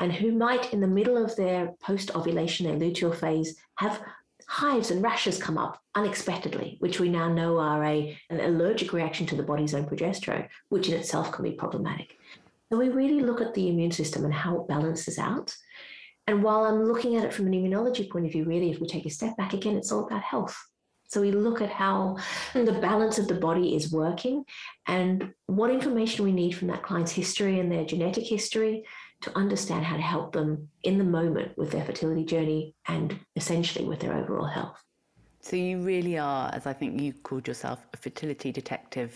[0.00, 4.02] and who might, in the middle of their post ovulation, their luteal phase, have
[4.46, 9.26] hives and rashes come up unexpectedly, which we now know are a, an allergic reaction
[9.26, 12.18] to the body's own progesterone, which in itself can be problematic.
[12.70, 15.54] So we really look at the immune system and how it balances out.
[16.26, 18.86] And while I'm looking at it from an immunology point of view, really, if we
[18.86, 20.56] take a step back again, it's all about health.
[21.08, 22.16] So we look at how
[22.54, 24.44] the balance of the body is working
[24.88, 28.84] and what information we need from that client's history and their genetic history
[29.24, 33.86] to understand how to help them in the moment with their fertility journey and essentially
[33.86, 34.76] with their overall health.
[35.40, 39.12] So you really are, as I think you called yourself, a fertility detective.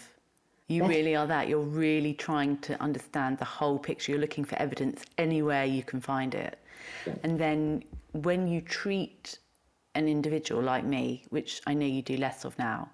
[0.68, 0.88] You yes.
[0.88, 1.46] really are that.
[1.48, 4.12] You're really trying to understand the whole picture.
[4.12, 6.58] You're looking for evidence anywhere you can find it.
[7.06, 7.18] Yes.
[7.22, 9.38] And then when you treat
[9.94, 12.88] an individual like me, which I know you do less of now,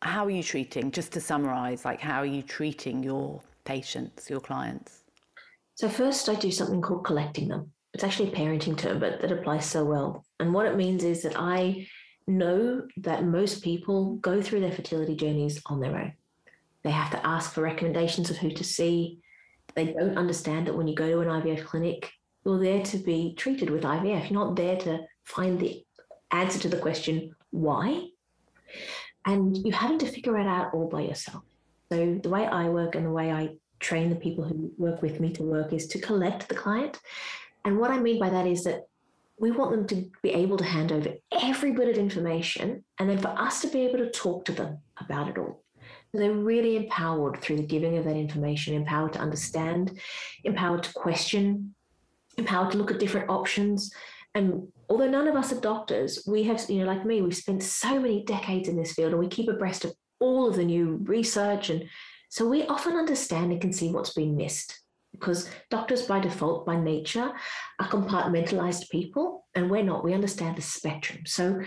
[0.00, 4.40] how are you treating, just to summarize, like how are you treating your patients, your
[4.40, 5.01] clients?
[5.74, 7.72] So, first, I do something called collecting them.
[7.94, 10.24] It's actually a parenting term, but that applies so well.
[10.40, 11.86] And what it means is that I
[12.26, 16.12] know that most people go through their fertility journeys on their own.
[16.84, 19.18] They have to ask for recommendations of who to see.
[19.74, 22.10] They don't understand that when you go to an IVF clinic,
[22.44, 24.30] you're there to be treated with IVF.
[24.30, 25.84] You're not there to find the
[26.32, 28.08] answer to the question, why?
[29.24, 31.44] And you're having to figure it out all by yourself.
[31.90, 33.50] So the way I work and the way I
[33.82, 36.98] train the people who work with me to work is to collect the client.
[37.64, 38.86] And what I mean by that is that
[39.38, 43.18] we want them to be able to hand over every bit of information and then
[43.18, 45.62] for us to be able to talk to them about it all.
[46.12, 49.98] So they're really empowered through the giving of that information, empowered to understand,
[50.44, 51.74] empowered to question,
[52.36, 53.92] empowered to look at different options.
[54.34, 57.62] And although none of us are doctors, we have, you know, like me, we've spent
[57.62, 61.00] so many decades in this field and we keep abreast of all of the new
[61.02, 61.70] research.
[61.70, 61.88] And
[62.32, 64.80] so we often understand and can see what's been missed
[65.12, 67.30] because doctors by default, by nature,
[67.78, 70.02] are compartmentalized people and we're not.
[70.02, 71.26] We understand the spectrum.
[71.26, 71.60] So,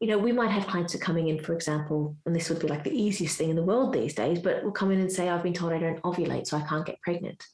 [0.00, 2.58] you know, we might have clients who are coming in, for example, and this would
[2.58, 5.12] be like the easiest thing in the world these days, but will come in and
[5.12, 7.44] say, I've been told I don't ovulate, so I can't get pregnant.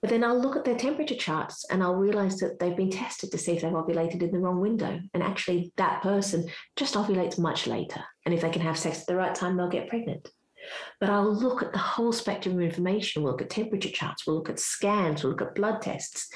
[0.00, 3.32] But then I'll look at their temperature charts and I'll realize that they've been tested
[3.32, 5.00] to see if they've ovulated in the wrong window.
[5.12, 8.04] And actually, that person just ovulates much later.
[8.24, 10.30] And if they can have sex at the right time, they'll get pregnant.
[11.00, 13.22] But I'll look at the whole spectrum of information.
[13.22, 16.28] We'll look at temperature charts, we'll look at scans, we'll look at blood tests,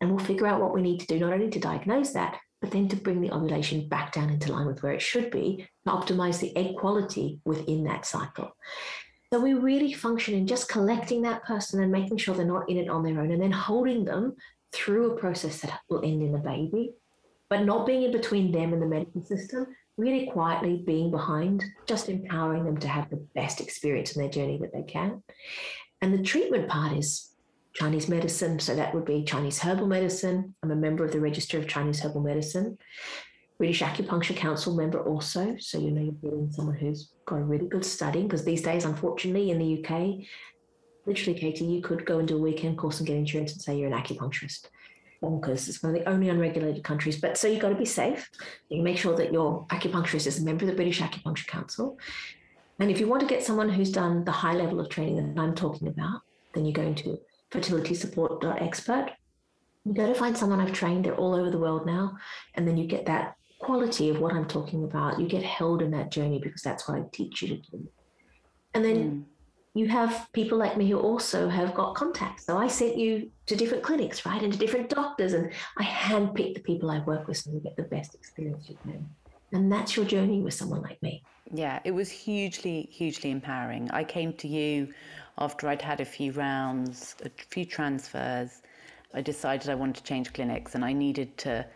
[0.00, 2.70] and we'll figure out what we need to do, not only to diagnose that, but
[2.70, 5.92] then to bring the ovulation back down into line with where it should be to
[5.92, 8.52] optimize the egg quality within that cycle.
[9.32, 12.76] So we really function in just collecting that person and making sure they're not in
[12.76, 14.36] it on their own and then holding them
[14.72, 16.92] through a process that will end in a baby,
[17.48, 22.08] but not being in between them and the medical system, really quietly being behind, just
[22.08, 25.22] empowering them to have the best experience in their journey that they can.
[26.00, 27.30] And the treatment part is
[27.74, 28.58] Chinese medicine.
[28.58, 30.54] So that would be Chinese herbal medicine.
[30.62, 32.78] I'm a member of the Register of Chinese Herbal Medicine.
[33.58, 35.56] British Acupuncture Council member also.
[35.58, 38.84] So you know you're getting someone who's got a really good studying because these days,
[38.84, 40.26] unfortunately, in the UK,
[41.06, 43.78] literally, Katie, you could go and do a weekend course and get insurance and say
[43.78, 44.66] you're an acupuncturist.
[45.22, 45.68] Bonkers.
[45.68, 47.20] It's one of the only unregulated countries.
[47.20, 48.30] But so you've got to be safe.
[48.68, 51.98] You make sure that your acupuncturist is a member of the British Acupuncture Council.
[52.78, 55.40] And if you want to get someone who's done the high level of training that
[55.40, 56.22] I'm talking about,
[56.54, 57.20] then you go into
[57.52, 59.10] fertilitysupport.expert.
[59.84, 62.16] You go to find someone I've trained, they're all over the world now,
[62.54, 65.20] and then you get that quality of what I'm talking about.
[65.20, 67.88] You get held in that journey because that's what I teach you to do.
[68.74, 69.24] And then mm.
[69.74, 72.44] You have people like me who also have got contacts.
[72.44, 76.54] So I sent you to different clinics, right, and to different doctors, and I handpick
[76.54, 79.08] the people I work with so you get the best experience you can.
[79.52, 81.22] And that's your journey with someone like me.
[81.52, 83.90] Yeah, it was hugely, hugely empowering.
[83.90, 84.92] I came to you
[85.38, 88.62] after I'd had a few rounds, a few transfers.
[89.14, 91.66] I decided I wanted to change clinics and I needed to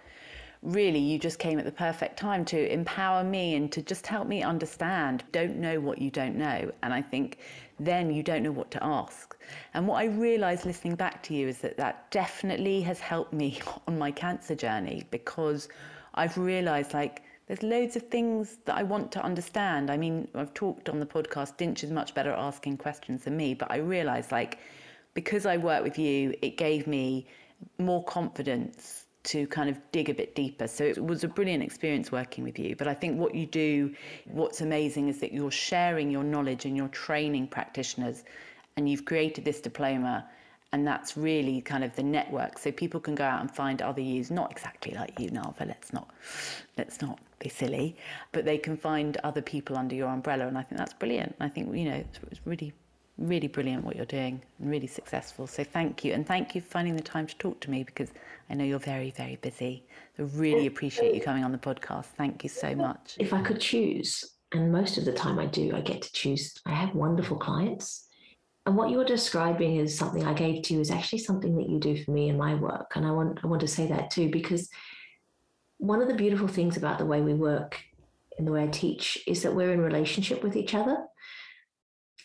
[0.63, 4.27] really you just came at the perfect time to empower me and to just help
[4.27, 7.39] me understand don't know what you don't know and i think
[7.79, 9.37] then you don't know what to ask
[9.75, 13.61] and what i realized listening back to you is that that definitely has helped me
[13.87, 15.69] on my cancer journey because
[16.15, 19.89] i've realized like there's loads of things that I want to understand.
[19.89, 23.37] I mean, I've talked on the podcast, Dinch is much better at asking questions than
[23.37, 24.59] me, but I realised like
[25.15, 27.27] because I work with you, it gave me
[27.79, 30.67] more confidence to kind of dig a bit deeper.
[30.67, 32.77] So it was a brilliant experience working with you.
[32.77, 33.95] But I think what you do,
[34.27, 38.25] what's amazing is that you're sharing your knowledge and you're training practitioners
[38.77, 40.27] and you've created this diploma
[40.73, 44.01] and that's really kind of the network so people can go out and find other
[44.01, 46.11] yous not exactly like you Naava let's not
[46.77, 47.97] let's not be silly
[48.33, 51.49] but they can find other people under your umbrella and I think that's brilliant I
[51.49, 52.73] think you know it's, it's really
[53.19, 55.47] really brilliant what you're doing and really successful.
[55.47, 56.13] So thank you.
[56.13, 58.11] And thank you for finding the time to talk to me because
[58.51, 59.85] I know you're very, very busy.
[60.17, 62.07] So really appreciate you coming on the podcast.
[62.17, 63.17] Thank you so much.
[63.19, 66.55] If I could choose, and most of the time I do, I get to choose,
[66.67, 68.07] I have wonderful clients.
[68.65, 71.79] And what you're describing is something I gave to you is actually something that you
[71.79, 72.93] do for me in my work.
[72.97, 74.69] And I want I want to say that too, because
[75.79, 77.81] one of the beautiful things about the way we work
[78.39, 81.07] and the way I teach is that we're in relationship with each other.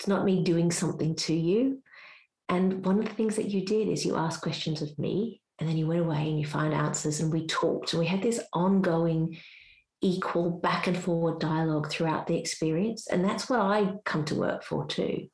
[0.02, 1.84] It's not me doing something to you.
[2.50, 5.70] And one of the things that you did is you asked questions of me, and
[5.70, 8.40] then you went away and you found answers, and we talked, and we had this
[8.52, 9.38] ongoing,
[10.02, 13.06] equal back and forward dialogue throughout the experience.
[13.12, 15.28] And that's what I come to work for too.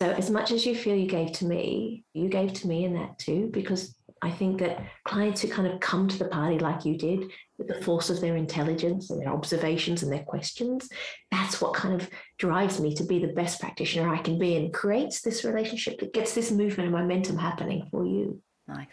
[0.00, 2.94] So, as much as you feel you gave to me, you gave to me in
[2.94, 6.84] that too, because I think that clients who kind of come to the party like
[6.84, 10.88] you did with the force of their intelligence and their observations and their questions.
[11.32, 12.08] That's what kind of
[12.38, 16.14] drives me to be the best practitioner I can be and creates this relationship that
[16.14, 18.40] gets this movement and momentum happening for you.
[18.68, 18.86] Nice.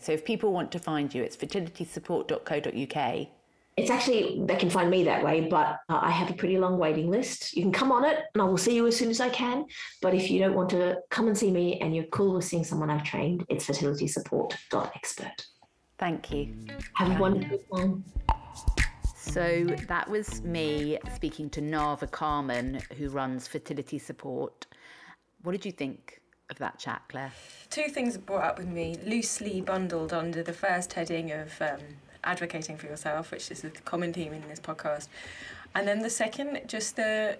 [0.00, 3.28] So if people want to find you, it's fertilitysupport.co.uk.
[3.76, 6.76] It's actually, they can find me that way, but uh, I have a pretty long
[6.76, 7.56] waiting list.
[7.56, 9.64] You can come on it and I will see you as soon as I can.
[10.02, 12.64] But if you don't want to come and see me and you're cool with seeing
[12.64, 15.46] someone I've trained, it's fertilitysupport.expert.
[15.98, 16.54] Thank you.
[16.96, 18.04] Have a wonderful time.
[19.16, 24.66] So that was me speaking to Naava Carman, who runs Fertility Support.
[25.42, 27.32] What did you think of that chat, Claire?
[27.70, 31.78] Two things brought up with me, loosely bundled under the first heading of um,
[32.24, 35.08] advocating for yourself, which is a common theme in this podcast,
[35.74, 37.38] and then the second, just the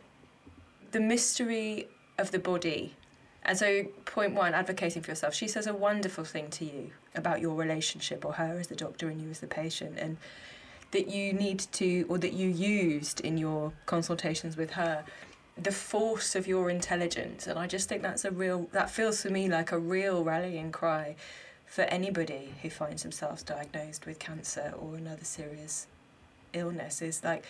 [0.92, 2.94] the mystery of the body.
[3.44, 5.34] And so, point one, advocating for yourself.
[5.34, 9.08] She says a wonderful thing to you about your relationship, or her as the doctor
[9.08, 10.16] and you as the patient, and
[10.92, 15.04] that you need to, or that you used in your consultations with her,
[15.60, 17.46] the force of your intelligence.
[17.46, 20.70] And I just think that's a real, that feels for me like a real rallying
[20.70, 21.16] cry
[21.72, 25.86] for anybody who finds themselves diagnosed with cancer or another serious
[26.52, 27.46] illness is like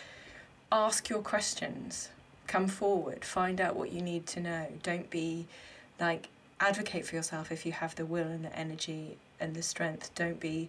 [0.70, 2.08] ask your questions.
[2.46, 3.24] Come forward.
[3.24, 4.68] Find out what you need to know.
[4.84, 5.48] Don't be
[5.98, 6.28] like
[6.60, 10.14] advocate for yourself if you have the will and the energy and the strength.
[10.14, 10.68] Don't be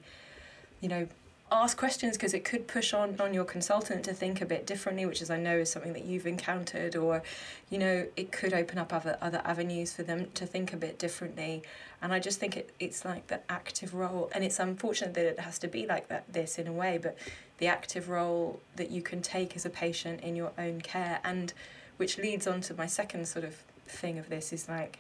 [0.82, 1.08] you know
[1.54, 5.06] ask questions because it could push on on your consultant to think a bit differently
[5.06, 7.22] which is i know is something that you've encountered or
[7.70, 10.98] you know it could open up other other avenues for them to think a bit
[11.00, 11.62] differently.
[12.02, 15.40] And i just think it, it's like the active role and it's unfortunate that it
[15.40, 17.18] has to be like that this in a way but
[17.60, 21.54] the active role that you can take as a patient in your own care and
[21.96, 23.56] which leads on to my second sort of
[23.88, 25.00] thing of this is like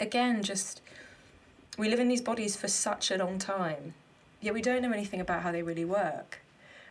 [0.00, 0.80] again just
[1.76, 3.92] we live in these bodies for such a long time
[4.40, 6.40] yet we don't know anything about how they really work.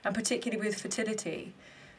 [0.04, 1.54] And particularly with fertility,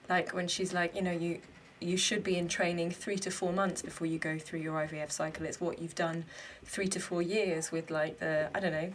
[0.09, 1.41] like when she's like, you know, you
[1.81, 5.13] you should be in training three to four months before you go through your IVF
[5.13, 5.47] cycle.
[5.47, 6.25] It's what you've done
[6.65, 8.93] three to four years with like the I don't know,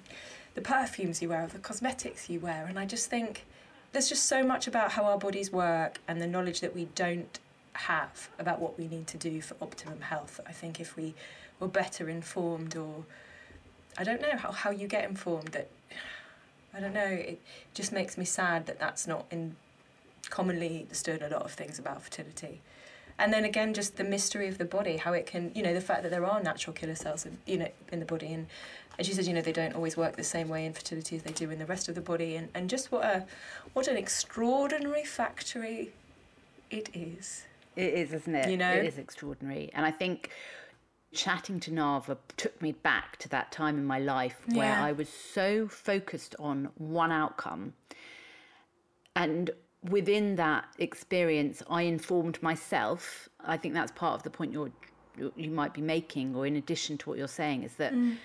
[0.56, 2.66] the perfumes you wear, the cosmetics you wear.
[2.68, 3.46] And I just think
[3.92, 7.40] there's just so much about how our bodies work and the knowledge that we don't
[7.74, 10.40] have about what we need to do for optimum health.
[10.46, 11.14] I think if we
[11.60, 13.06] were better informed or
[13.98, 15.70] I don't know how, how you get informed that
[16.76, 17.06] I don't know.
[17.06, 17.40] It
[17.74, 19.56] just makes me sad that that's not in
[20.30, 22.62] commonly understood a lot of things about fertility.
[23.20, 25.82] And then again, just the mystery of the body, how it can, you know, the
[25.82, 28.48] fact that there are natural killer cells, in, you know, in the body, and
[28.98, 31.24] as you said, you know, they don't always work the same way in fertility as
[31.24, 33.26] they do in the rest of the body, and, and just what a,
[33.74, 35.92] what an extraordinary factory
[36.72, 37.44] it is.
[37.76, 38.50] It is, isn't it?
[38.50, 40.32] You know, it is extraordinary, and I think
[41.14, 45.10] chatting to Naava took me back to that time in my life where I was
[45.10, 47.74] so focused on one outcome.
[49.16, 49.52] And
[49.90, 53.30] within that experience, I informed myself.
[53.46, 54.72] I think that's part of the point you're
[55.36, 58.18] you might be making, or in addition to what you're saying, is that mm.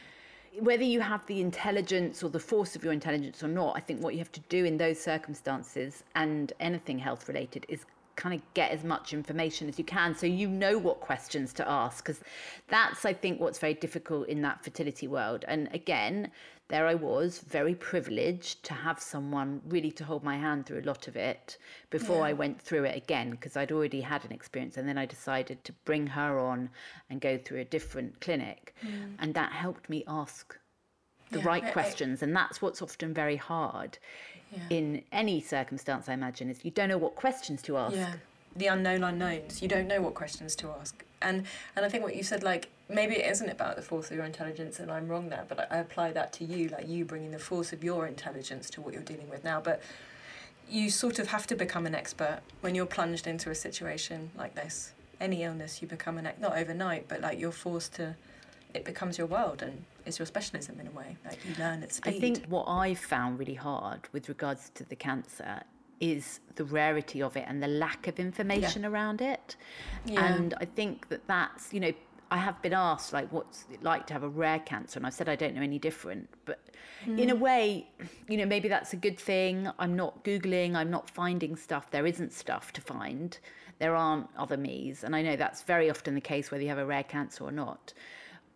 [0.59, 4.03] whether you have the intelligence or the force of your intelligence or not, I think
[4.03, 7.85] what you have to do in those circumstances and anything health related is
[8.19, 11.67] kind of get as much information as you can so you know what questions to
[11.71, 12.21] ask because
[12.67, 15.45] that's i think what's very difficult in that fertility world.
[15.47, 16.31] And again
[16.67, 20.91] there i was very privileged to have someone really to hold my hand through a
[20.93, 21.57] lot of it
[21.91, 25.07] before i went through it again because i'd already had an experience and then i
[25.07, 26.69] decided to bring her on
[27.09, 28.75] and go through a different clinic.
[28.85, 29.15] Mm.
[29.19, 30.57] And that helped me ask
[31.31, 33.99] the Yeah, right I- I- questions and that's what's often very hard
[34.53, 34.61] Yeah.
[34.71, 38.15] in any circumstance i imagine is you don't know what questions to ask Yeah,
[38.57, 39.61] the unknown unknowns.
[39.63, 42.69] You don't know what questions to ask, and and I think what you said, like
[42.89, 45.77] maybe it isn't about the force of your intelligence, and I'm wrong there, but I,
[45.77, 48.95] I apply that to you, like you bringing the force of your intelligence to what
[48.95, 49.61] you're dealing with now.
[49.61, 49.81] But
[50.69, 54.55] you sort of have to become an expert when you're plunged into a situation like
[54.55, 54.93] this.
[55.21, 58.17] Any illness, you become an not overnight, but like you're forced to.
[58.75, 61.17] It becomes your world and it's your specialism in a way.
[61.25, 62.15] Like you learn at speed.
[62.17, 65.63] I think what I've found really hard with regards to the cancer
[66.01, 69.57] is the rarity of it and the lack of information around it.
[70.07, 70.25] Yeah.
[70.25, 71.93] And I think that that's, you know,
[72.31, 74.99] I have been asked, like, what's it like to have a rare cancer?
[74.99, 76.29] And I've said I don't know any different.
[76.45, 76.61] But
[77.07, 77.41] in a mm.
[77.41, 77.89] way,
[78.29, 79.69] you know, maybe that's a good thing.
[79.79, 81.91] I'm not Googling, I'm not finding stuff.
[81.91, 83.39] There isn't stuff to find.
[83.79, 85.05] There aren't other me's.
[85.05, 87.53] And I know that's very often the case whether you have a rare cancer or
[87.53, 87.95] not.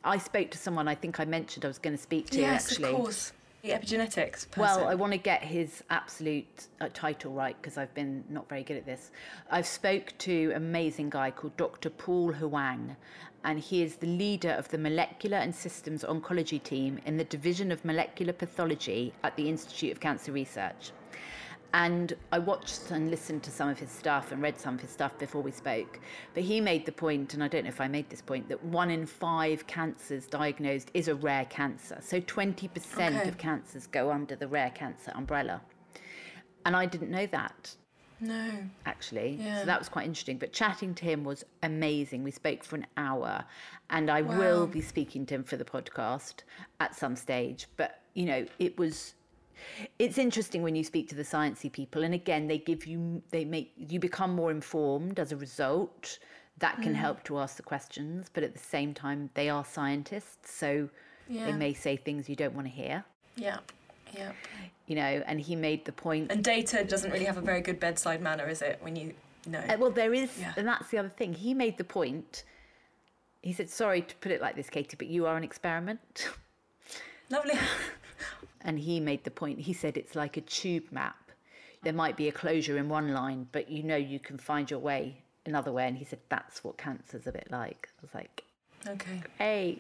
[0.04, 2.72] I spoke to someone I think I mentioned I was going to speak to yes,
[2.72, 2.90] actually.
[2.90, 3.32] of course.
[3.62, 4.50] The epigenetics.
[4.50, 4.60] Person.
[4.60, 8.64] Well, I want to get his absolute uh, title right because I've been not very
[8.64, 9.12] good at this.
[9.52, 11.88] I've spoke to an amazing guy called Dr.
[11.90, 12.96] Paul Huang,
[13.44, 17.70] and he is the leader of the Molecular and Systems Oncology team in the Division
[17.70, 20.90] of Molecular Pathology at the Institute of Cancer Research.
[21.74, 24.90] And I watched and listened to some of his stuff and read some of his
[24.90, 26.00] stuff before we spoke.
[26.34, 28.62] But he made the point, and I don't know if I made this point, that
[28.62, 31.98] one in five cancers diagnosed is a rare cancer.
[32.02, 32.68] So 20%
[33.20, 33.26] Okay.
[33.28, 35.62] of cancers go under the rare cancer umbrella.
[36.66, 37.74] And I didn't know that
[38.20, 38.50] No.
[38.84, 39.38] actually.
[39.40, 39.60] Yeah.
[39.60, 40.36] So that was quite interesting.
[40.36, 42.22] But chatting to him was amazing.
[42.22, 43.44] We spoke for an hour,
[43.88, 46.40] and I will be speaking to him for the podcast
[46.80, 47.66] at some stage.
[47.78, 49.14] But you know, it was.
[49.98, 53.44] It's interesting when you speak to the sciencey people, and again, they give you, they
[53.44, 56.18] make you become more informed as a result.
[56.58, 56.82] That Mm.
[56.82, 60.88] can help to ask the questions, but at the same time, they are scientists, so
[61.28, 61.46] Yeah.
[61.46, 63.04] they may say things you don't want to hear.
[63.36, 63.58] Yeah.
[64.12, 64.32] Yeah.
[64.86, 66.30] You know, and he made the point.
[66.30, 68.78] And data doesn't really have a very good bedside manner, is it?
[68.82, 69.14] When you
[69.46, 69.60] know.
[69.60, 70.52] Uh, well, there is, Yeah.
[70.56, 71.32] and that's the other thing.
[71.34, 72.44] He made the point.
[73.42, 76.28] He said, "Sorry to put it like this, Katie, but you are an experiment."
[77.30, 77.54] Lovely.
[78.64, 79.58] and he made the point.
[79.60, 81.16] He said it's like a tube map.
[81.82, 84.78] There might be a closure in one line, but you know you can find your
[84.80, 85.86] way another way.
[85.88, 87.88] And he said that's what cancer's a bit like.
[87.98, 88.44] I was like,
[88.88, 89.22] Okay.
[89.38, 89.78] hey.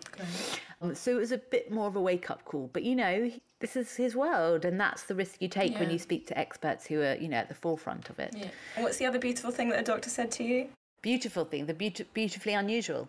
[0.80, 2.70] Um, so it was a bit more of a wake up call.
[2.72, 5.88] But you know, he- this is his world, and that's the risk you take when
[5.88, 8.34] you speak to experts who are, you know, at the forefront of it.
[8.36, 8.48] Yeah.
[8.74, 10.68] And what's the other beautiful thing that a doctor said to you?
[11.00, 13.08] Beautiful thing, the beauti- beautifully unusual.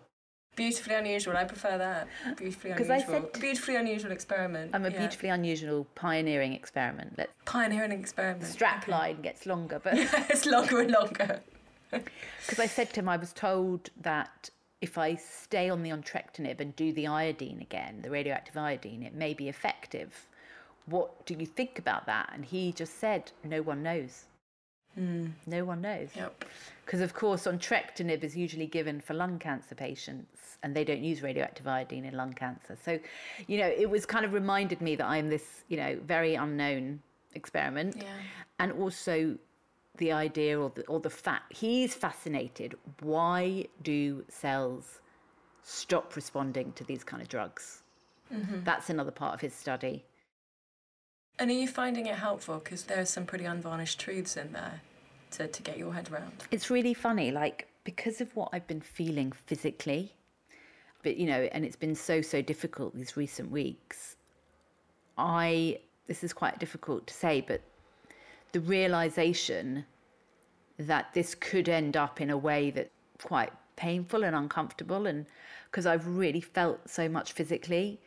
[0.56, 1.36] Beautifully unusual.
[1.36, 2.08] I prefer that.
[2.36, 3.30] Beautifully 'Cause I unusual.
[3.32, 4.70] said- beautifully unusual experiment.
[4.74, 4.98] I'm a yeah.
[4.98, 7.14] beautifully unusual pioneering experiment.
[7.18, 8.44] Let's pioneering experiment.
[8.44, 10.26] strap line gets longer, but Okay.
[10.30, 11.40] it's longer and longer.
[11.90, 14.50] because I said to him, I was told that
[14.80, 19.14] if I stay on the entrectinib and do the iodine again, the radioactive iodine, it
[19.14, 20.26] may be effective.
[20.86, 22.30] What do you think about that?
[22.34, 24.24] And he just said, no one knows.
[24.98, 26.10] Mm, no one knows.
[26.14, 26.44] Yep.
[26.84, 31.22] Because, of course, entrectinib is usually given for lung cancer patients, and they don't use
[31.22, 32.76] radioactive iodine in lung cancer.
[32.82, 32.98] So,
[33.46, 37.00] you know, it was kind of reminded me that I'm this, you know, very unknown
[37.34, 37.96] experiment.
[37.98, 38.04] Yeah.
[38.58, 39.36] And also
[39.96, 45.00] the idea or the, or the fact he's fascinated why do cells
[45.62, 47.82] stop responding to these kind of drugs?
[48.32, 48.64] Mm-hmm.
[48.64, 50.04] That's another part of his study.
[51.38, 52.60] And are you finding it helpful?
[52.62, 54.80] Because there's some pretty unvarnished truths in there
[55.32, 56.44] to, to get your head around.
[56.50, 60.12] It's really funny, like, because of what I've been feeling physically,
[61.02, 64.16] but you know, and it's been so, so difficult these recent weeks.
[65.18, 67.60] I, this is quite difficult to say, but
[68.52, 69.84] the realization
[70.78, 72.90] that this could end up in a way that's
[73.22, 75.26] quite painful and uncomfortable, and
[75.70, 78.00] because I've really felt so much physically,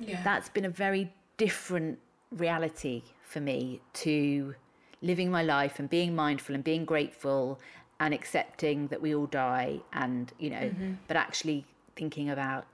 [0.00, 0.20] Yeah.
[0.24, 1.98] that's been a very different
[2.36, 4.54] reality for me to
[5.00, 7.58] living my life and being mindful and being grateful
[8.00, 10.92] and accepting that we all die and you know mm-hmm.
[11.08, 11.64] but actually
[11.96, 12.66] thinking about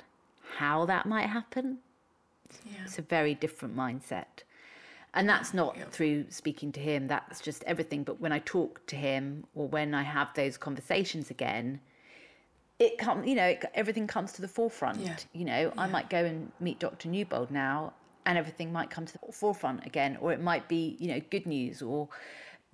[0.56, 1.78] how that might happen
[2.66, 2.82] yeah.
[2.84, 4.42] it's a very different mindset
[5.14, 5.84] and that's not Yeah.
[5.90, 9.94] through speaking to him that's just everything but when i talk to him or when
[9.94, 11.80] i have those conversations again
[12.78, 15.16] it comes you know it, everything comes to the forefront Yeah.
[15.32, 17.92] you know i might go and meet dr newbold now
[18.28, 21.46] and everything might come to the forefront again or it might be you know good
[21.46, 22.08] news or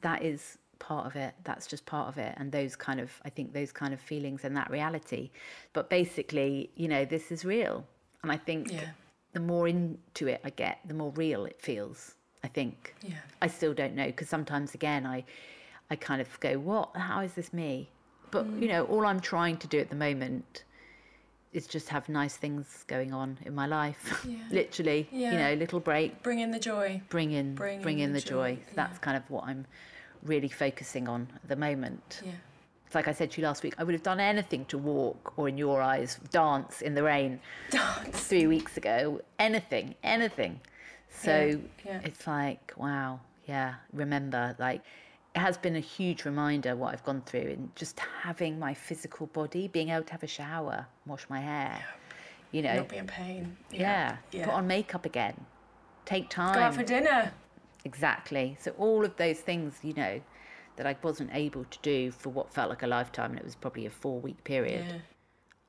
[0.00, 3.30] that is part of it that's just part of it and those kind of i
[3.30, 5.30] think those kind of feelings and that reality.
[5.72, 7.86] But basically you know this is real
[8.22, 8.90] and i think Yeah.
[9.32, 12.94] the more into it i get the more real it feels i think.
[13.00, 13.14] Yeah.
[13.40, 15.24] I still don't know because sometimes again I
[15.90, 16.96] I kind of go what?
[16.96, 17.90] How is this me?
[18.30, 18.68] But you mm.
[18.68, 20.64] know all I'm trying to do at the moment
[21.54, 24.36] is just have nice things going on in my life Yeah.
[24.50, 27.00] literally you know little break Bring in the joy.
[27.08, 29.64] bring in Bring bring, in in the the joy, joy, that's kind of what I'm
[30.22, 32.32] really focusing on at the moment Yeah.
[32.86, 35.32] it's like I said to you last week I would have done anything to walk
[35.38, 37.40] or in your eyes dance in the rain
[37.70, 38.18] Dance.
[38.30, 40.60] three weeks ago anything anything
[41.10, 41.36] so
[41.84, 42.00] Yeah, yeah.
[42.04, 44.82] it's like wow yeah remember like
[45.34, 49.26] it has been a huge reminder what i've gone through and just having my physical
[49.28, 51.82] body being able to have a shower wash my hair
[52.52, 52.76] you know.
[52.76, 53.56] Not be in pain.
[53.72, 54.44] yeah, Yeah.
[54.44, 55.34] put on makeup again.
[56.04, 57.32] Take time Go out for dinner.
[57.84, 58.56] exactly.
[58.60, 60.20] So all of those things you know
[60.76, 63.54] that i wasn't able to do for what felt like a lifetime and it was
[63.56, 64.98] probably a four week period Yeah.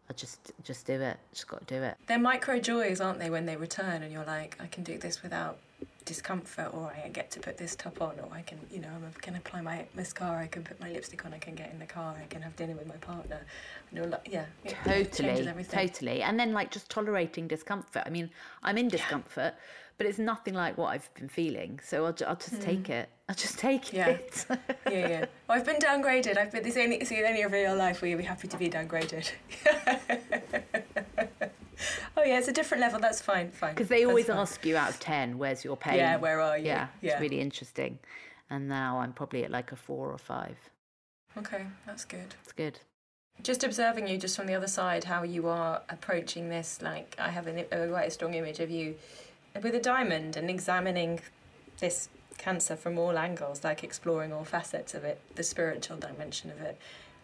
[0.10, 1.18] i just just do it.
[1.34, 1.96] Just got to do it.
[2.08, 5.24] They're micro joys, aren't they, when they return and you're like, I can do this
[5.24, 5.58] without
[6.06, 9.20] discomfort, or I get to put this top on, or I can, you know, I
[9.22, 11.86] can apply my mascara, I can put my lipstick on, I can get in the
[11.86, 13.42] car, I can have dinner with my partner.
[13.90, 18.30] And you're like, yeah, it totally totally and then like just tolerating discomfort i mean
[18.64, 19.54] i'm in discomfort
[19.98, 22.62] but it's nothing like what i've been feeling so i'll, I'll just hmm.
[22.62, 23.92] take it i'll just take.
[23.92, 24.10] Yeah.
[24.10, 24.46] it
[24.92, 25.26] Yeah, yeah.
[25.48, 26.38] Well, I've been downgraded.
[26.38, 28.70] I've been this only see only a real life where you'll be happy to be
[28.70, 29.32] downgraded.
[32.26, 33.00] yeah, it's a different level.
[33.00, 33.74] That's fine, fine.
[33.74, 34.38] because they That's always fine.
[34.38, 36.66] ask you out of 10 where's your pain Yeah, where are you?
[36.66, 37.14] yeah, Yeah.
[37.14, 38.00] it's really interesting
[38.50, 40.58] And now I'm probably at like a four or five.
[41.38, 42.36] Okay, that's good.
[42.44, 42.80] It's good.
[43.44, 47.30] Just observing you just from the other side, how you are approaching this, like I
[47.30, 48.96] have a, a quite a strong image of you
[49.62, 51.20] with a diamond and examining
[51.80, 52.08] this
[52.38, 56.78] cancer from all angles, like exploring all facets of it, the spiritual dimension of it,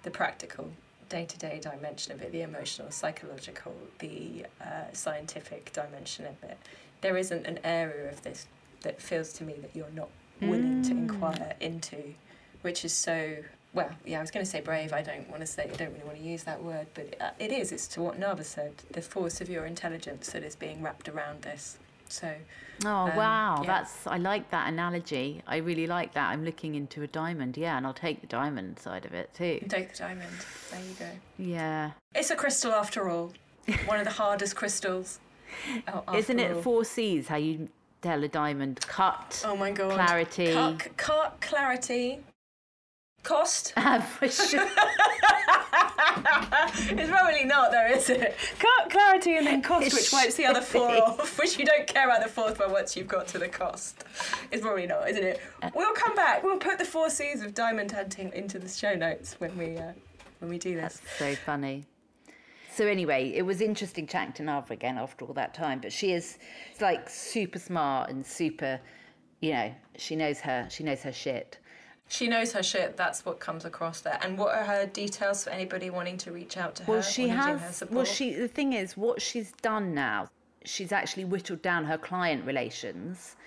[0.04, 0.72] the practical
[1.12, 6.57] day to day dimension of it, the emotional, psychological, the uh, scientific dimension of it.
[7.01, 8.47] There isn't an area of this
[8.84, 10.09] that feels to me that you're not
[10.41, 12.14] willing to inquire into,
[12.62, 13.36] which is so.
[13.74, 14.93] Well, yeah, I was going to say brave.
[14.93, 15.64] I don't want to say.
[15.64, 17.72] I don't really want to use that word, but uh, it is.
[17.72, 18.74] It's to what Naava said.
[18.91, 21.78] The force of your intelligence that is being wrapped around this.
[22.12, 22.34] So,
[22.84, 23.68] Oh Um, wow, yeah.
[23.68, 25.41] that's I like that analogy.
[25.47, 26.30] I really like that.
[26.30, 29.59] I'm looking into a diamond, yeah, and I'll take the diamond side of it too.
[29.70, 30.34] take the diamond.
[30.72, 31.09] There you go.
[31.38, 33.32] Yeah, It's a crystal after all.
[33.86, 35.20] One of the hardest crystals.
[35.88, 36.62] Oh, isn't it all.
[36.62, 37.28] four C's?
[37.28, 37.70] How you
[38.01, 39.93] tell a diamond cut, Oh my god.
[39.93, 40.51] clarity.
[40.53, 42.20] Cut, cut, clarity.
[43.24, 43.74] Cost.
[43.78, 44.32] average.
[46.89, 48.36] it's probably not though, is it?
[48.89, 52.24] Clarity, and then cost, which wipes the other four off, which you don't care about
[52.24, 54.03] the fourth one once you've got to the cost.
[54.51, 55.39] It's probably not, isn't it?
[55.74, 56.43] We'll come back.
[56.43, 59.93] We'll put the four C's of diamond hunting into the show notes when we uh,
[60.39, 60.97] when we do this.
[60.97, 61.86] That's so funny.
[62.74, 65.80] So anyway, it was interesting chatting to Naava again after all that time.
[65.80, 66.38] But she is
[66.80, 68.80] like super smart and super,
[69.41, 71.59] you know, she knows her she knows her shit.
[72.12, 72.97] She knows her shit.
[72.97, 74.20] That's what comes across there.
[74.22, 76.91] And what are her details for anybody wanting to reach out to her?
[76.91, 77.78] Well, she has.
[77.78, 77.95] support?
[77.95, 78.34] Well, she.
[78.34, 80.30] The thing is, what she's done now,
[80.66, 83.38] she's actually whittled down her client relations,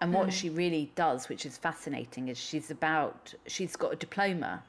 [0.00, 0.30] and what hmm.
[0.30, 3.34] she really does, which is fascinating, is she's about.
[3.48, 4.62] She's got a diploma,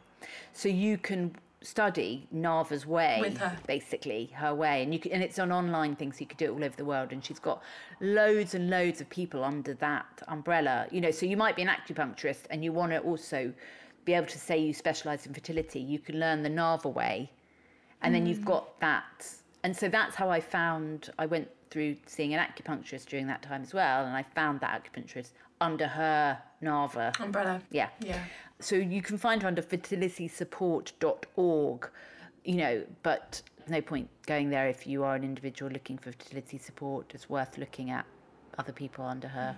[0.51, 1.35] so you can
[1.65, 3.57] study Naava's way, With her.
[3.67, 6.45] basically her way, and you can, and it's an online thing, so you could do
[6.45, 7.11] it all over the world.
[7.11, 7.61] And she's got
[7.99, 10.87] loads and loads of people under that umbrella.
[10.91, 13.53] You know, so you might be an acupuncturist, and you want to also
[14.05, 15.79] be able to say you specialize in fertility.
[15.79, 17.31] You can learn the Naava way
[18.05, 18.45] and then you've mm.
[18.45, 19.27] got that
[19.63, 23.61] and so that's how i found i went through seeing an acupuncturist during that time
[23.61, 27.61] as well and i found that acupuncturist under her naava umbrella.
[27.71, 28.19] yeah Yeah.
[28.59, 31.89] So you can find her under fertilitysupport.org
[32.43, 36.57] you know but no point going there if you are an individual looking for fertility
[36.57, 38.05] support it's worth looking at
[38.57, 39.57] other people under her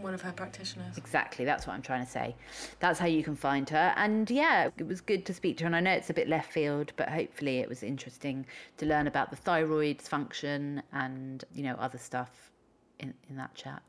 [0.00, 0.98] One of her practitioners.
[0.98, 2.34] Exactly, that's what I'm trying to say.
[2.80, 3.94] That's how you can find her.
[3.96, 5.66] And yeah, it was good to speak to her.
[5.66, 8.44] And I know it's a bit left field, but hopefully it was interesting
[8.76, 12.50] to learn about the thyroid's function and, you know, other stuff
[12.98, 13.82] in, in that chat.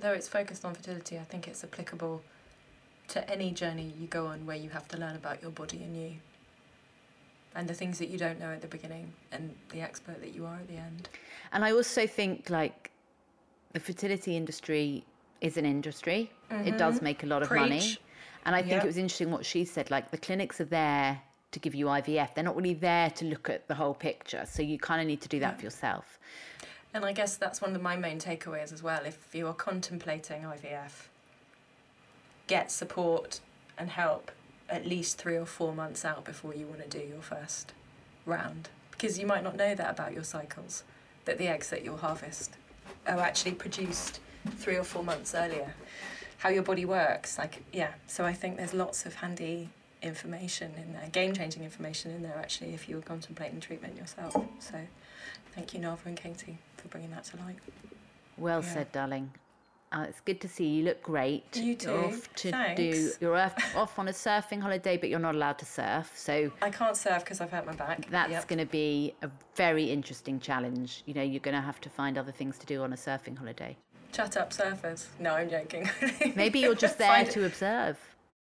[0.00, 2.22] Though it's focused on fertility, I think it's applicable
[3.08, 5.96] to any journey you go on where you have to learn about your body and
[5.96, 6.12] you.
[7.54, 10.46] And the things that you don't know at the beginning and the expert that you
[10.46, 11.08] are at the end.
[11.52, 12.90] And I also think like
[13.72, 15.04] the fertility industry
[15.40, 16.30] is an industry.
[16.50, 17.04] It does mm-hmm.
[17.04, 17.98] make a lot of money.
[18.44, 18.84] And I think Yep.
[18.84, 19.90] it was interesting what she said.
[19.90, 22.34] Like the clinics are there to give you IVF.
[22.34, 24.44] They're not really there to look at the whole picture.
[24.46, 26.18] So you kind of need to do that for yourself.
[26.94, 29.04] And I guess that's one of my main takeaways as well.
[29.04, 31.07] If you are contemplating IVF,
[32.48, 33.40] get support
[33.78, 34.32] and help
[34.68, 37.72] at least three or four months out before you want to do your first
[38.26, 38.68] round.
[38.90, 40.82] Because you might not know that about your cycles,
[41.24, 42.56] that the eggs that you'll harvest
[43.06, 44.18] are actually produced
[44.56, 45.72] three or four months earlier.
[46.38, 47.92] How your body works, like, yeah.
[48.06, 49.70] So I think there's lots of handy
[50.02, 54.36] information in there, game changing information in there actually, if you were contemplating treatment yourself.
[54.60, 54.74] So
[55.54, 57.58] thank you, Naava and Katie, for bringing that to light.
[58.36, 58.74] Well Yeah.
[58.74, 59.32] said, darling.
[59.90, 60.78] Uh, it's good to see you.
[60.80, 61.44] You look great.
[61.56, 62.50] You You're off to do.
[62.92, 63.18] Thanks.
[63.20, 66.12] You're off, off on a surfing holiday, but you're not allowed to surf.
[66.14, 68.06] So I can't surf because I've hurt my back.
[68.10, 68.48] that's Yep.
[68.48, 71.02] going to be a very interesting challenge.
[71.06, 73.38] You know, you're going to have to find other things to do on a surfing
[73.38, 73.76] holiday.
[74.14, 75.06] Shut up, surfers.
[75.18, 75.88] No, I'm joking.
[76.36, 77.96] Maybe you're just there to observe.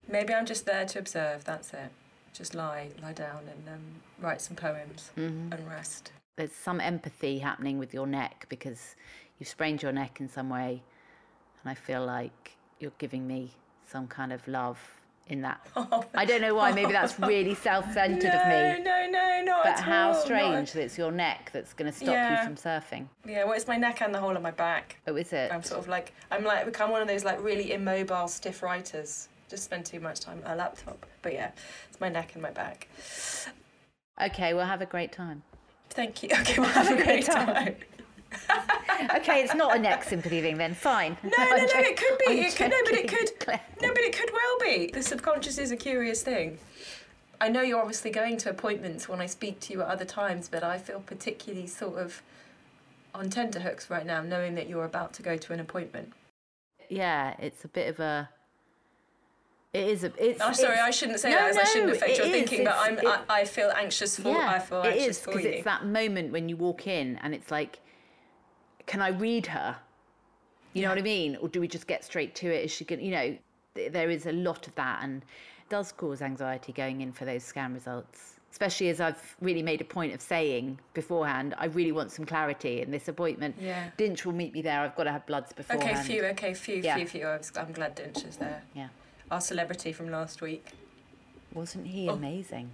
[0.09, 1.45] Maybe I'm just there to observe.
[1.45, 1.91] That's it.
[2.33, 3.81] Just lie, lie down, and um,
[4.21, 5.53] write some poems Mm-hmm.
[5.53, 6.13] and rest.
[6.37, 8.95] There's some empathy happening with your neck because
[9.39, 10.83] you've sprained your neck in some way,
[11.63, 13.51] and I feel like you're giving me
[13.87, 14.79] some kind of love
[15.29, 15.61] in that.
[15.77, 16.73] Oh, I don't know why.
[16.73, 18.83] Maybe that's really self-centered of me.
[18.83, 21.91] no, no, no, not But at how all, strange that it's your neck that's going
[21.91, 22.39] to stop Yeah.
[22.41, 23.07] you from surfing.
[23.27, 24.97] Yeah, well, it's my neck and the whole of my back.
[25.07, 25.53] Oh, is it?
[25.53, 29.29] I'm sort of like I'm like become one of those like really immobile, stiff writers.
[29.49, 31.05] Just spend too much time on a laptop.
[31.23, 31.51] But yeah,
[31.89, 32.89] it's my neck and my back.
[34.23, 35.43] Okay, well, have a great time.
[35.91, 36.29] Thank you.
[36.41, 37.77] Okay, well, have a great time.
[39.17, 40.75] Okay, it's not a neck sympathy thing then.
[40.75, 41.17] Fine.
[41.23, 42.25] No, no, no, it could be.
[42.33, 43.31] I'm It could, no, but it could.
[43.41, 43.61] Claire.
[43.81, 44.91] No, but it could well be.
[44.93, 46.59] The subconscious is a curious thing.
[47.41, 50.49] I know you're obviously going to appointments when I speak to you at other times,
[50.51, 52.21] but I feel particularly sort of
[53.15, 56.13] on tenterhooks right now, knowing that you're about to go to an appointment.
[56.91, 58.29] Yeah, it's a bit of a
[59.73, 60.13] It is a.
[60.19, 62.33] It's, I'm sorry, it's- I shouldn't say No, that as I shouldn't affect your is.
[62.33, 65.31] thinking, but I'm, it- I, I feel anxious for I feel it anxious is for
[65.31, 65.51] because you.
[65.53, 67.79] it's that moment when you walk in and it's like,
[68.91, 69.77] can I read her?
[70.73, 71.37] You know what I mean?
[71.37, 72.65] Or do we just get straight to it?
[72.65, 73.01] Is she going?
[73.05, 73.37] You know,
[73.77, 77.25] th- there is a lot of that, and it does cause anxiety going in for
[77.25, 78.35] those scan results.
[78.51, 82.83] Especially as I've really made a point of saying beforehand, I really want some clarity
[82.83, 83.55] in this appointment.
[83.61, 83.91] Yeah.
[83.97, 84.81] Dinch will meet me there.
[84.81, 85.99] I've got to have bloods beforehand.
[85.99, 86.97] Okay, few, okay, few, Yeah.
[86.97, 87.27] few, few.
[87.29, 88.61] I'm glad Dinch is there.
[88.75, 88.89] Yeah.
[89.31, 90.67] Our celebrity from last week.
[91.55, 92.15] Wasn't he Oh.
[92.15, 92.71] amazing?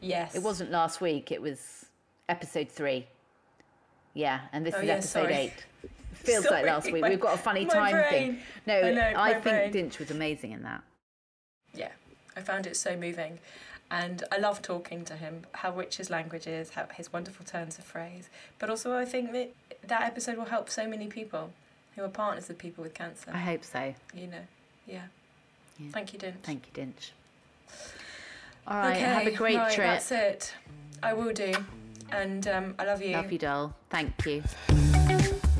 [0.00, 0.34] Yes.
[0.34, 1.30] It wasn't last week.
[1.30, 1.84] It was
[2.30, 3.06] episode three.
[4.14, 5.34] Yeah, and this Oh, is yeah, episode sorry.
[5.34, 5.66] eight.
[6.14, 7.00] Feels Sorry, like last week.
[7.00, 8.10] my- We've got a funny time brain.
[8.10, 8.42] thing.
[8.66, 9.72] No, I know, I think brain.
[9.72, 10.82] Dinch was amazing in that.
[11.72, 11.92] Yeah,
[12.36, 13.38] I found it so moving.
[13.90, 17.78] And I love talking to him, how rich his language is, how his wonderful turns
[17.78, 18.28] of phrase.
[18.58, 19.52] But also, I think that
[19.88, 21.52] that episode will help so many people
[21.96, 23.30] who are partners of people with cancer.
[23.34, 23.94] I hope so.
[24.14, 24.46] You know,
[24.86, 25.02] yeah.
[25.78, 25.90] Yeah.
[25.92, 26.34] Thank you, Dinch.
[26.42, 27.10] Thank you, Dinch.
[28.68, 29.86] All right, okay, have a great right, trip.
[29.88, 30.54] That's it.
[31.02, 31.52] I will do.
[32.12, 33.12] And um, I love you.
[33.12, 33.74] Love you, doll.
[33.88, 34.42] Thank you.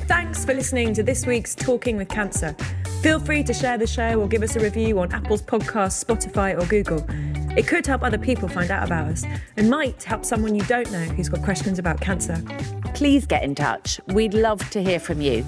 [0.07, 2.55] Thanks for listening to this week's Talking with Cancer.
[3.01, 6.61] Feel free to share the show or give us a review on Apple's podcast, Spotify,
[6.61, 7.03] or Google.
[7.57, 9.23] It could help other people find out about us
[9.57, 12.43] and might help someone you don't know who's got questions about cancer.
[12.93, 13.99] Please get in touch.
[14.07, 15.45] We'd love to hear from you.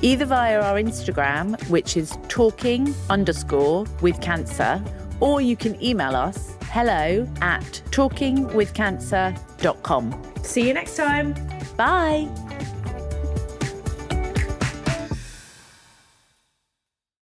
[0.00, 4.82] Either via our Instagram, which is talking underscore with cancer,
[5.20, 10.22] or you can email us hello at talkingwithcancer.com.
[10.42, 11.34] See you next time.
[11.76, 12.26] Bye.